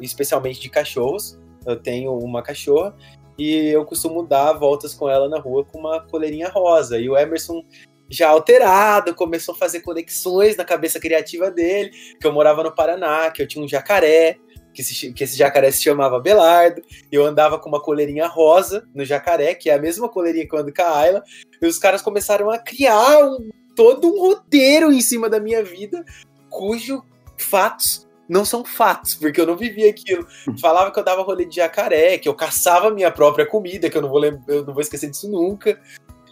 [0.01, 1.39] especialmente de cachorros.
[1.67, 2.95] Eu tenho uma cachorra
[3.39, 6.99] e eu costumo dar voltas com ela na rua com uma coleirinha rosa.
[6.99, 7.63] E o Emerson,
[8.11, 13.31] já alterado, começou a fazer conexões na cabeça criativa dele, que eu morava no Paraná,
[13.31, 14.39] que eu tinha um jacaré,
[14.75, 16.83] que, se, que esse jacaré se chamava Belardo,
[17.13, 20.59] eu andava com uma coleirinha rosa no jacaré, que é a mesma coleirinha que eu
[20.59, 21.23] ando com a Ayla,
[21.63, 26.05] e os caras começaram a criar um, todo um roteiro em cima da minha vida,
[26.51, 27.05] cujo
[27.37, 30.27] fatos não são fatos, porque eu não vivi aquilo.
[30.61, 34.03] Falava que eu dava rolê de jacaré, que eu caçava minha própria comida, que eu
[34.03, 35.81] não vou, lembra, eu não vou esquecer disso nunca.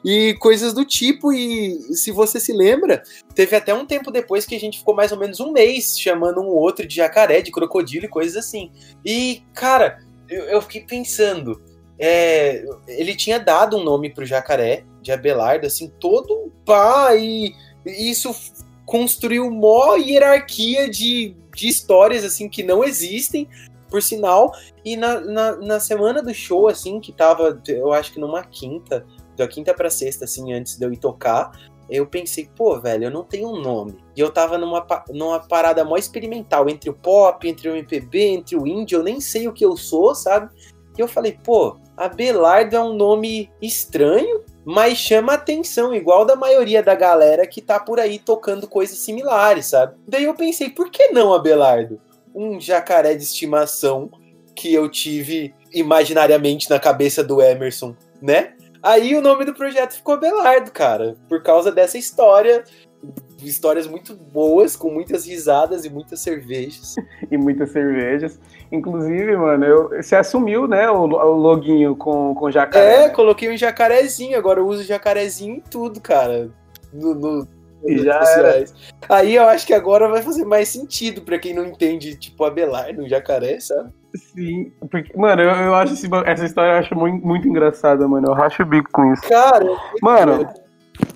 [0.05, 3.03] E coisas do tipo, e se você se lembra,
[3.35, 6.41] teve até um tempo depois que a gente ficou mais ou menos um mês chamando
[6.41, 8.71] um outro de jacaré, de crocodilo e coisas assim.
[9.05, 11.61] E, cara, eu, eu fiquei pensando,
[11.99, 17.53] é, ele tinha dado um nome pro jacaré, de Abelardo, assim, todo pá, e
[17.85, 18.35] isso
[18.85, 23.49] construiu mó hierarquia de, de histórias, assim, que não existem,
[23.91, 24.53] por sinal.
[24.85, 29.05] E na, na, na, semana do show, assim, que tava, eu acho que numa quinta,
[29.37, 31.51] da quinta pra sexta, assim, antes de eu ir tocar,
[31.89, 33.97] eu pensei, pô, velho, eu não tenho um nome.
[34.17, 38.57] E eu tava numa, numa parada mó experimental, entre o pop, entre o MPB, entre
[38.57, 40.55] o indie, eu nem sei o que eu sou, sabe?
[40.97, 46.83] E eu falei, pô, Abelardo é um nome estranho, mas chama atenção, igual da maioria
[46.83, 49.97] da galera que tá por aí tocando coisas similares, sabe?
[50.07, 52.01] Daí eu pensei, por que não, Abelardo?
[52.35, 54.11] Um jacaré de estimação
[54.55, 58.55] que eu tive imaginariamente na cabeça do Emerson, né?
[58.83, 62.65] Aí o nome do projeto ficou Abelardo, cara, por causa dessa história
[63.49, 66.97] histórias muito boas, com muitas risadas e muitas cervejas.
[67.31, 68.41] e muitas cervejas.
[68.71, 73.05] Inclusive, mano, eu, você assumiu, né, o, o loginho com, com jacaré.
[73.05, 76.51] É, coloquei um jacarezinho, agora eu uso jacarezinho em tudo, cara.
[76.93, 77.49] No, no,
[77.85, 78.21] e já.
[79.09, 83.03] Aí eu acho que agora vai fazer mais sentido para quem não entende, tipo, Abelardo,
[83.03, 83.93] um jacaré, sabe?
[84.15, 88.29] Sim, porque, mano, eu, eu acho esse, essa história eu acho muito, muito engraçada, mano.
[88.29, 89.23] Eu racho o bico com isso.
[89.29, 89.67] Cara,
[90.03, 90.49] mano,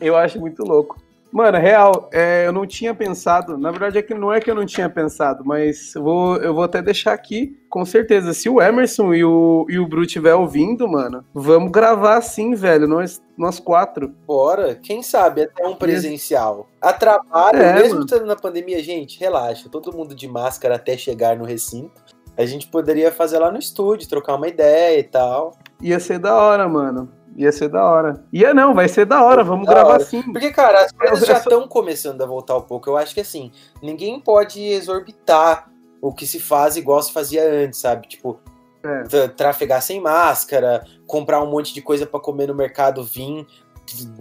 [0.01, 1.01] eu acho muito louco.
[1.33, 3.57] Mano, real, é, eu não tinha pensado.
[3.57, 6.53] Na verdade, é que não é que eu não tinha pensado, mas eu vou, eu
[6.53, 8.35] vou até deixar aqui, com certeza.
[8.35, 12.89] Se o Emerson e o, e o Bru estiver ouvindo, mano, vamos gravar assim, velho,
[12.89, 14.09] nós, nós quatro.
[14.27, 16.69] Bora, quem sabe até um presencial.
[16.81, 21.37] A trabalho, é, mesmo estando na pandemia, gente, relaxa, todo mundo de máscara até chegar
[21.37, 22.03] no recinto.
[22.37, 25.53] A gente poderia fazer lá no estúdio, trocar uma ideia e tal.
[25.81, 27.11] Ia ser da hora, mano.
[27.37, 28.25] Ia ser da hora.
[28.33, 30.05] Ia não, vai ser da hora, vamos da gravar hora.
[30.05, 30.23] sim.
[30.33, 32.91] Porque, cara, as coisas já estão começando a voltar um pouco.
[32.91, 33.51] Eu acho que assim,
[33.83, 35.71] ninguém pode exorbitar
[36.03, 38.09] o que se faz igual se fazia antes, sabe?
[38.09, 38.41] Tipo,
[38.83, 39.29] é.
[39.29, 43.47] trafegar sem máscara, comprar um monte de coisa para comer no mercado, vir,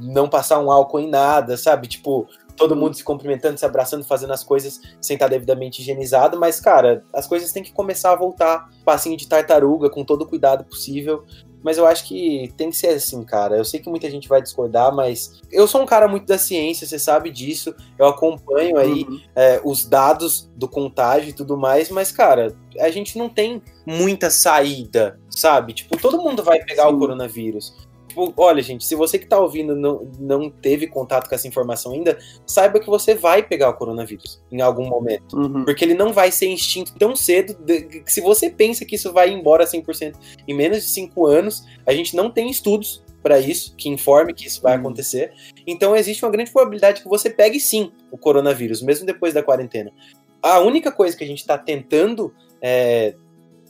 [0.01, 1.87] não passar um álcool em nada, sabe?
[1.87, 6.59] Tipo, todo mundo se cumprimentando, se abraçando, fazendo as coisas sem estar devidamente higienizado, mas,
[6.59, 10.65] cara, as coisas têm que começar a voltar passinho de tartaruga, com todo o cuidado
[10.65, 11.23] possível.
[11.63, 13.57] Mas eu acho que tem que ser assim, cara.
[13.57, 16.87] Eu sei que muita gente vai discordar, mas eu sou um cara muito da ciência,
[16.87, 17.75] você sabe disso.
[17.97, 19.21] Eu acompanho aí uhum.
[19.35, 24.29] é, os dados do contágio e tudo mais, mas, cara, a gente não tem muita
[24.29, 25.73] saída, sabe?
[25.73, 26.93] Tipo, todo mundo vai pegar Sim.
[26.93, 27.88] o coronavírus.
[28.19, 31.93] Tipo, olha, gente, se você que tá ouvindo não, não teve contato com essa informação
[31.93, 35.37] ainda, saiba que você vai pegar o coronavírus em algum momento.
[35.37, 35.63] Uhum.
[35.63, 37.53] Porque ele não vai ser extinto tão cedo.
[37.63, 40.15] De, se você pensa que isso vai embora 100%
[40.47, 44.47] em menos de 5 anos, a gente não tem estudos para isso, que informe que
[44.47, 44.81] isso vai uhum.
[44.81, 45.31] acontecer.
[45.65, 49.91] Então existe uma grande probabilidade que você pegue sim o coronavírus, mesmo depois da quarentena.
[50.41, 53.13] A única coisa que a gente está tentando é,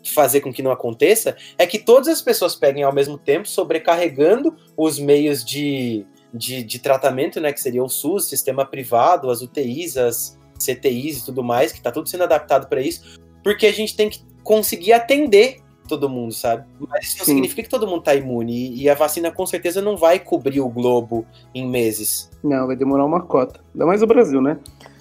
[0.09, 4.55] fazer com que não aconteça é que todas as pessoas peguem ao mesmo tempo, sobrecarregando
[4.77, 9.97] os meios de, de, de tratamento, né, que seria o SUS, sistema privado, as UTIs,
[9.97, 13.95] as CTIs e tudo mais, que está tudo sendo adaptado para isso, porque a gente
[13.95, 16.65] tem que conseguir atender todo mundo, sabe?
[16.87, 17.31] Mas isso não Sim.
[17.33, 18.75] significa que todo mundo tá imune.
[18.75, 22.29] E, a vacina com certeza não vai cobrir o globo em meses.
[22.43, 23.59] Não, vai demorar uma cota.
[23.73, 24.59] Ainda mais o Brasil, né?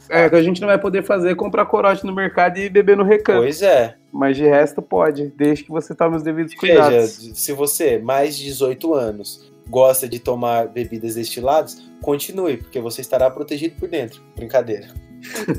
[0.08, 2.96] É, que a gente não vai poder fazer é comprar corote no mercado e beber
[2.96, 3.40] no recanto.
[3.40, 3.97] Pois é.
[4.12, 7.18] Mas de resto pode, desde que você tome os devidos cuidados.
[7.18, 13.00] Veja, se você, mais de 18 anos, gosta de tomar bebidas destiladas, continue, porque você
[13.00, 14.22] estará protegido por dentro.
[14.34, 14.88] Brincadeira.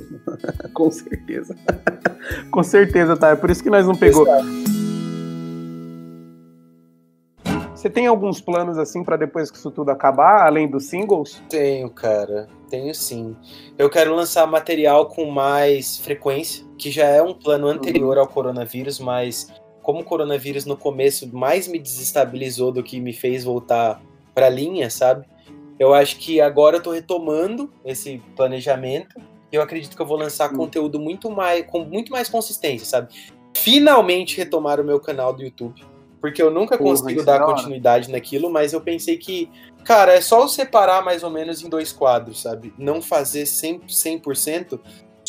[0.74, 1.56] Com certeza.
[2.50, 3.30] Com certeza, tá?
[3.30, 4.28] É por isso que nós não pegou.
[4.28, 4.79] Exato.
[7.80, 11.42] Você tem alguns planos assim para depois que isso tudo acabar, além dos singles?
[11.48, 12.50] Tenho, cara.
[12.70, 13.38] Tenho sim.
[13.78, 18.24] Eu quero lançar material com mais frequência, que já é um plano anterior uhum.
[18.24, 19.50] ao coronavírus, mas
[19.82, 24.02] como o coronavírus no começo mais me desestabilizou do que me fez voltar
[24.36, 25.26] para a linha, sabe?
[25.80, 29.16] Eu acho que agora eu tô retomando esse planejamento
[29.50, 30.58] e eu acredito que eu vou lançar uhum.
[30.58, 33.08] conteúdo muito mais com muito mais consistência, sabe?
[33.56, 35.82] Finalmente retomar o meu canal do YouTube
[36.22, 39.50] porque eu nunca Porra, consigo dar continuidade naquilo, mas eu pensei que,
[39.84, 42.74] cara, é só separar mais ou menos em dois quadros, sabe?
[42.78, 44.80] Não fazer 100%, 100%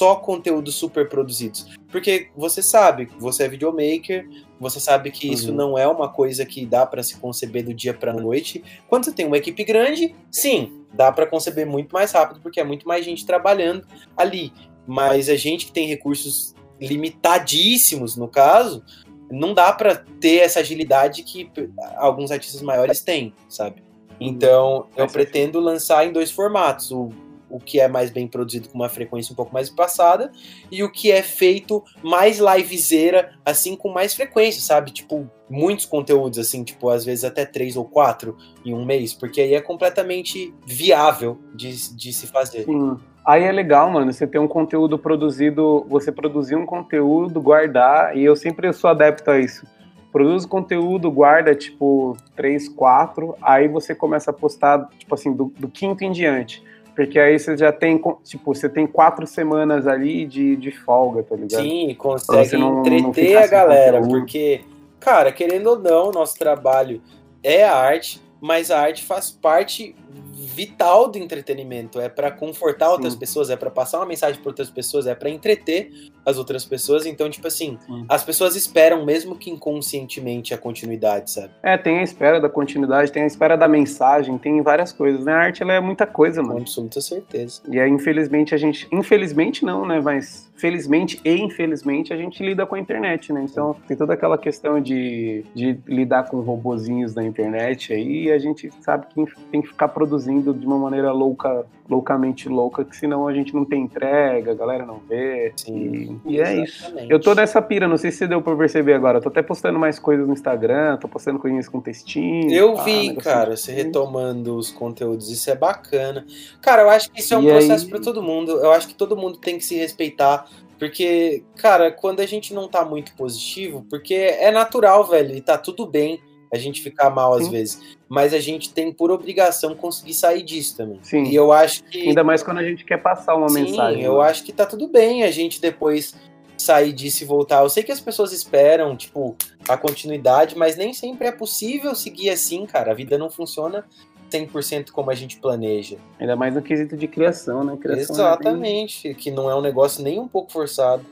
[0.01, 1.67] só conteúdos super produzidos.
[1.91, 4.27] Porque você sabe, você é videomaker,
[4.59, 5.35] você sabe que uhum.
[5.35, 8.65] isso não é uma coisa que dá para se conceber do dia para noite.
[8.89, 12.65] Quando você tem uma equipe grande, sim, dá para conceber muito mais rápido, porque é
[12.65, 13.87] muito mais gente trabalhando
[14.17, 14.53] ali.
[14.87, 18.83] Mas a gente que tem recursos limitadíssimos, no caso,
[19.31, 21.51] não dá para ter essa agilidade que
[21.97, 23.83] alguns artistas maiores têm, sabe?
[24.21, 24.29] Uhum.
[24.29, 26.91] Então, eu pretendo lançar em dois formatos.
[26.91, 27.11] O,
[27.51, 30.31] o que é mais bem produzido com uma frequência um pouco mais passada
[30.71, 34.93] e o que é feito mais livezeira, assim, com mais frequência, sabe?
[34.93, 39.41] Tipo, muitos conteúdos, assim, tipo, às vezes até três ou quatro em um mês, porque
[39.41, 42.65] aí é completamente viável de, de se fazer.
[42.65, 42.97] Sim.
[43.25, 48.25] Aí é legal, mano, você ter um conteúdo produzido, você produzir um conteúdo, guardar, e
[48.25, 49.67] eu sempre sou adepto a isso.
[50.11, 55.69] Produz conteúdo, guarda, tipo, três, quatro, aí você começa a postar, tipo assim, do, do
[55.69, 56.65] quinto em diante.
[56.97, 61.37] Porque aí você já tem, tipo, você tem quatro semanas ali de, de folga, tá
[61.37, 61.63] ligado?
[61.63, 64.63] Sim, consegue não, entreter não a galera, porque,
[64.99, 67.01] cara, querendo ou não, nosso trabalho
[67.43, 69.95] é a arte, mas a arte faz parte
[70.41, 72.01] vital do entretenimento.
[72.01, 72.93] É para confortar Sim.
[72.93, 75.91] outras pessoas, é para passar uma mensagem para outras pessoas, é para entreter
[76.25, 77.05] as outras pessoas.
[77.07, 78.05] Então, tipo assim, Sim.
[78.09, 81.53] as pessoas esperam, mesmo que inconscientemente, a continuidade, sabe?
[81.63, 85.25] É, tem a espera da continuidade, tem a espera da mensagem, tem várias coisas.
[85.25, 85.33] Né?
[85.33, 86.55] A arte ela é muita coisa, mano.
[86.55, 87.61] Com absoluta certeza.
[87.69, 88.89] E aí, infelizmente, a gente.
[88.91, 90.01] Infelizmente não, né?
[90.01, 93.43] Mas felizmente e infelizmente a gente lida com a internet, né?
[93.43, 98.39] Então tem toda aquela questão de, de lidar com robozinhos da internet aí e a
[98.39, 103.27] gente sabe que tem que ficar produzindo de uma maneira louca, loucamente louca, que senão
[103.27, 105.53] a gente não tem entrega, a galera não vê.
[105.57, 106.93] Sim, e, e é isso.
[107.09, 109.19] Eu tô nessa pira, não sei se deu pra perceber agora.
[109.19, 112.53] Eu tô até postando mais coisas no Instagram, tô postando coisinhas com textinho.
[112.53, 116.25] Eu vi, cara, você retomando os conteúdos, isso é bacana.
[116.61, 117.91] Cara, eu acho que isso é um e processo aí...
[117.91, 118.53] para todo mundo.
[118.53, 120.47] Eu acho que todo mundo tem que se respeitar
[120.81, 125.59] porque, cara, quando a gente não tá muito positivo, porque é natural, velho, e tá
[125.59, 126.23] tudo bem
[126.53, 127.51] a gente ficar mal às Sim.
[127.51, 127.97] vezes.
[128.09, 130.99] Mas a gente tem por obrigação conseguir sair disso também.
[131.03, 131.25] Sim.
[131.25, 132.09] E eu acho que.
[132.09, 134.03] Ainda mais quando a gente quer passar uma Sim, mensagem.
[134.03, 134.29] Eu né?
[134.29, 136.15] acho que tá tudo bem a gente depois
[136.59, 137.63] sair disso e voltar.
[137.63, 139.35] Eu sei que as pessoas esperam, tipo,
[139.69, 142.91] a continuidade, mas nem sempre é possível seguir assim, cara.
[142.91, 143.85] A vida não funciona
[144.31, 145.97] 100% como a gente planeja.
[146.19, 147.77] Ainda mais no quesito de criação, né?
[147.77, 149.21] Criação Exatamente, é bem...
[149.21, 151.05] que não é um negócio nem um pouco forçado.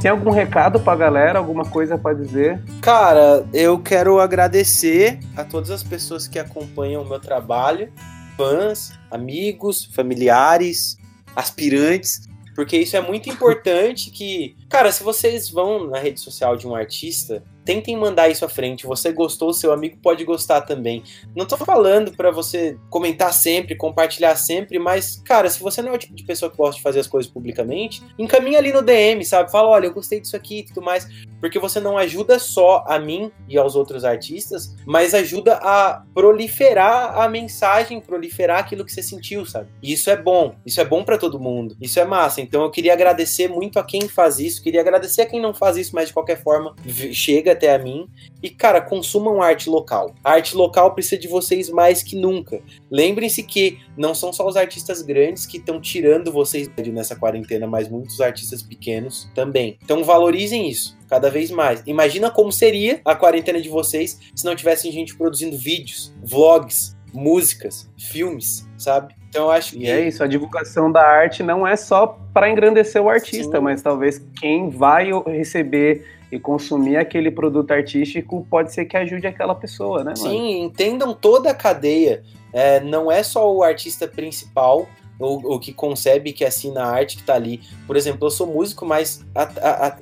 [0.00, 2.62] Tem algum recado pra galera, alguma coisa para dizer?
[2.80, 7.92] Cara, eu quero agradecer a todas as pessoas que acompanham o meu trabalho,
[8.36, 10.96] fãs, amigos, familiares,
[11.34, 16.66] aspirantes, porque isso é muito importante que, cara, se vocês vão na rede social de
[16.66, 18.86] um artista, tentem mandar isso à frente.
[18.86, 21.02] Você gostou, seu amigo pode gostar também.
[21.36, 25.94] Não tô falando para você comentar sempre, compartilhar sempre, mas, cara, se você não é
[25.96, 29.22] o tipo de pessoa que gosta de fazer as coisas publicamente, encaminha ali no DM,
[29.22, 29.50] sabe?
[29.50, 31.06] Fala, olha, eu gostei disso aqui e tudo mais,
[31.42, 37.20] porque você não ajuda só a mim e aos outros artistas, mas ajuda a proliferar
[37.20, 39.68] a mensagem, proliferar aquilo que você sentiu, sabe?
[39.82, 42.40] E isso é bom, isso é bom para todo mundo, isso é massa.
[42.40, 45.76] Então eu queria agradecer muito a quem faz isso, queria agradecer a quem não faz
[45.76, 46.74] isso, mas de qualquer forma
[47.12, 48.08] chega até a mim.
[48.42, 50.14] E, cara, consumam arte local.
[50.22, 52.60] A arte local precisa de vocês mais que nunca.
[52.90, 57.88] Lembrem-se que não são só os artistas grandes que estão tirando vocês nessa quarentena, mas
[57.88, 59.76] muitos artistas pequenos também.
[59.82, 61.82] Então valorizem isso cada vez mais.
[61.86, 67.90] Imagina como seria a quarentena de vocês se não tivessem gente produzindo vídeos, vlogs, músicas,
[67.96, 69.14] filmes, sabe?
[69.28, 69.84] Então eu acho que.
[69.84, 73.62] E é isso, a divulgação da arte não é só para engrandecer o artista, Sim.
[73.62, 79.54] mas talvez quem vai receber e consumir aquele produto artístico pode ser que ajude aquela
[79.54, 80.14] pessoa, né?
[80.16, 80.16] Mano?
[80.16, 82.22] Sim, entendam toda a cadeia.
[82.52, 87.16] É, não é só o artista principal ou, ou, que concebe que assina a arte
[87.16, 87.60] que está ali.
[87.86, 89.98] Por exemplo, eu sou músico, mas a, a, a,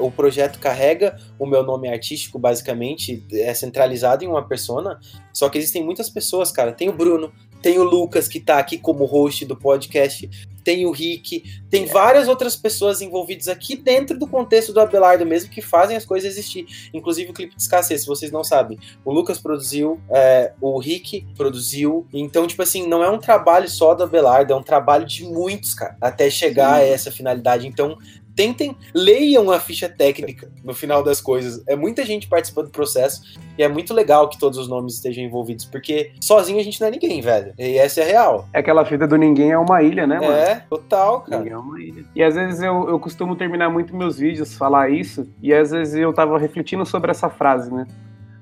[0.00, 5.00] o projeto carrega o meu nome artístico, basicamente, é centralizado em uma persona.
[5.32, 6.72] Só que existem muitas pessoas, cara.
[6.72, 10.28] Tem o Bruno, tem o Lucas, que está aqui como host do podcast,
[10.68, 15.48] tem o Rick, tem várias outras pessoas envolvidas aqui dentro do contexto do Abelardo mesmo
[15.48, 16.66] que fazem as coisas existir.
[16.92, 18.78] Inclusive o clipe de escassez, se vocês não sabem.
[19.02, 22.06] O Lucas produziu, é, o Rick produziu.
[22.12, 25.72] Então, tipo assim, não é um trabalho só do Abelardo, é um trabalho de muitos,
[25.72, 26.82] cara, até chegar Sim.
[26.82, 27.66] a essa finalidade.
[27.66, 27.96] Então,
[28.38, 31.60] tentem, leiam a ficha técnica no final das coisas.
[31.66, 33.20] É muita gente participando do processo
[33.58, 36.86] e é muito legal que todos os nomes estejam envolvidos, porque sozinho a gente não
[36.86, 37.52] é ninguém, velho.
[37.58, 38.48] E essa é a real.
[38.52, 40.32] É aquela fita do ninguém é uma ilha, né, mano?
[40.32, 41.38] É, total, cara.
[41.38, 42.04] Ninguém é uma ilha.
[42.14, 45.96] E às vezes eu, eu costumo terminar muito meus vídeos falar isso, e às vezes
[45.96, 47.88] eu tava refletindo sobre essa frase, né?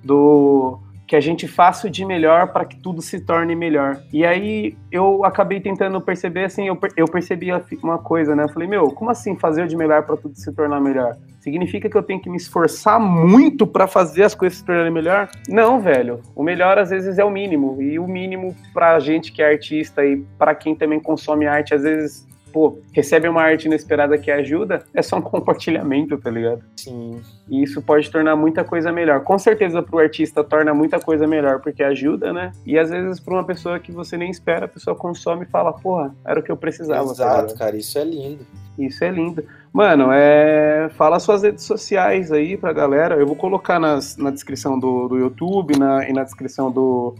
[0.04, 4.02] Do que a gente faça o de melhor para que tudo se torne melhor.
[4.12, 7.48] E aí eu acabei tentando perceber assim, eu, eu percebi
[7.82, 8.44] uma coisa, né?
[8.44, 11.16] Eu falei, meu, como assim fazer o de melhor para tudo se tornar melhor?
[11.38, 15.28] Significa que eu tenho que me esforçar muito para fazer as coisas se tornarem melhor?
[15.48, 16.20] Não, velho.
[16.34, 17.80] O melhor às vezes é o mínimo.
[17.80, 21.82] E o mínimo pra gente que é artista e para quem também consome arte, às
[21.82, 22.26] vezes
[22.56, 26.62] pô, recebe uma arte inesperada que ajuda, é só um compartilhamento, tá ligado?
[26.74, 27.20] Sim.
[27.50, 29.20] E isso pode tornar muita coisa melhor.
[29.24, 32.52] Com certeza pro artista torna muita coisa melhor porque ajuda, né?
[32.64, 35.70] E às vezes pra uma pessoa que você nem espera, a pessoa consome e fala,
[35.70, 37.04] porra, era o que eu precisava.
[37.08, 38.46] Tá Exato, tá cara, isso é lindo.
[38.78, 39.44] Isso é lindo.
[39.70, 40.88] Mano, é...
[40.96, 43.16] fala suas redes sociais aí pra galera.
[43.16, 47.14] Eu vou colocar nas, na descrição do, do YouTube na, e na descrição do,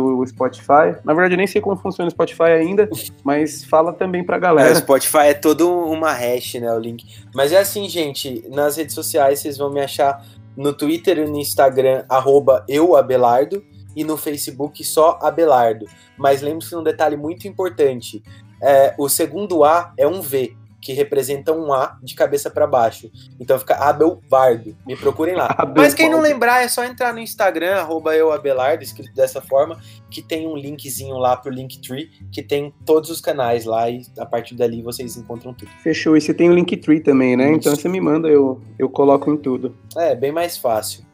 [0.00, 0.96] do Spotify.
[1.04, 2.88] Na verdade, eu nem sei como funciona o Spotify ainda,
[3.24, 4.68] mas fala também pra galera.
[4.68, 7.06] É, o Spotify é todo uma hash, né, o link.
[7.34, 10.24] Mas é assim, gente, nas redes sociais vocês vão me achar
[10.56, 13.62] no Twitter e no Instagram, arroba euabelardo,
[13.94, 15.86] e no Facebook só Abelardo.
[16.18, 18.22] Mas lembre-se de um detalhe muito importante,
[18.62, 20.54] é, o segundo A é um V,
[20.86, 23.10] que representa um A de cabeça para baixo.
[23.40, 24.76] Então fica Abelvardo.
[24.86, 25.52] Me procurem lá.
[25.76, 30.22] Mas quem não lembrar, é só entrar no Instagram, arroba euabelardo, escrito dessa forma, que
[30.22, 34.54] tem um linkzinho lá pro Linktree, que tem todos os canais lá e a partir
[34.54, 35.68] dali vocês encontram tudo.
[35.82, 36.16] Fechou.
[36.16, 37.46] E você tem o Linktree também, né?
[37.46, 37.56] Isso.
[37.56, 39.76] Então você me manda, eu, eu coloco em tudo.
[39.96, 41.04] É, bem mais fácil.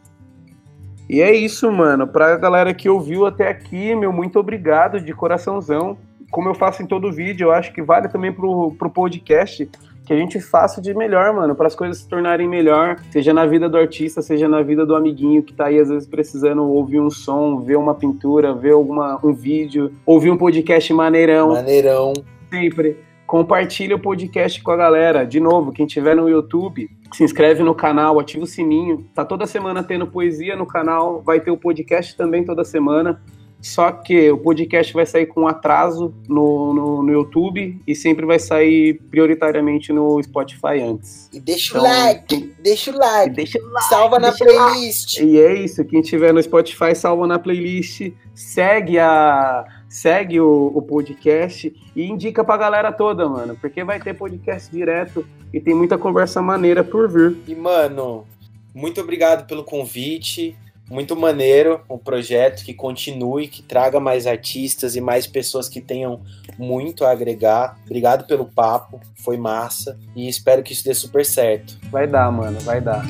[1.09, 2.07] E é isso, mano.
[2.07, 5.97] Pra galera que ouviu até aqui, meu muito obrigado de coraçãozão.
[6.33, 9.69] Como eu faço em todo vídeo, eu acho que vale também pro, pro podcast
[10.07, 13.45] que a gente faça de melhor, mano, para as coisas se tornarem melhor, seja na
[13.45, 17.01] vida do artista, seja na vida do amiguinho que tá aí às vezes precisando ouvir
[17.01, 21.51] um som, ver uma pintura, ver alguma um vídeo, ouvir um podcast maneirão.
[21.51, 22.15] Maneirão.
[22.51, 22.97] Sempre.
[23.27, 25.25] Compartilha o podcast com a galera.
[25.25, 29.07] De novo, quem tiver no YouTube, se inscreve no canal, ativa o sininho.
[29.15, 33.21] Tá toda semana tendo poesia no canal, vai ter o podcast também toda semana.
[33.63, 38.41] Só que o podcast vai sair com atraso no, no, no, YouTube e sempre vai
[38.41, 41.31] sair prioritariamente no Spotify antes.
[41.33, 42.55] E deixa então, o like, quem...
[42.61, 45.21] deixa o like, deixa o like, salva na playlist.
[45.21, 50.83] E é isso, quem tiver no Spotify salva na playlist, segue a segue o, o
[50.83, 55.97] podcast e indica pra galera toda, mano, porque vai ter podcast direto e tem muita
[55.97, 57.37] conversa maneira por vir.
[57.47, 58.27] E mano,
[58.75, 60.57] muito obrigado pelo convite
[60.91, 65.81] muito maneiro o um projeto que continue, que traga mais artistas e mais pessoas que
[65.81, 66.21] tenham
[66.59, 67.79] muito a agregar.
[67.85, 71.79] Obrigado pelo papo, foi massa e espero que isso dê super certo.
[71.91, 73.05] Vai dar, mano, vai dar.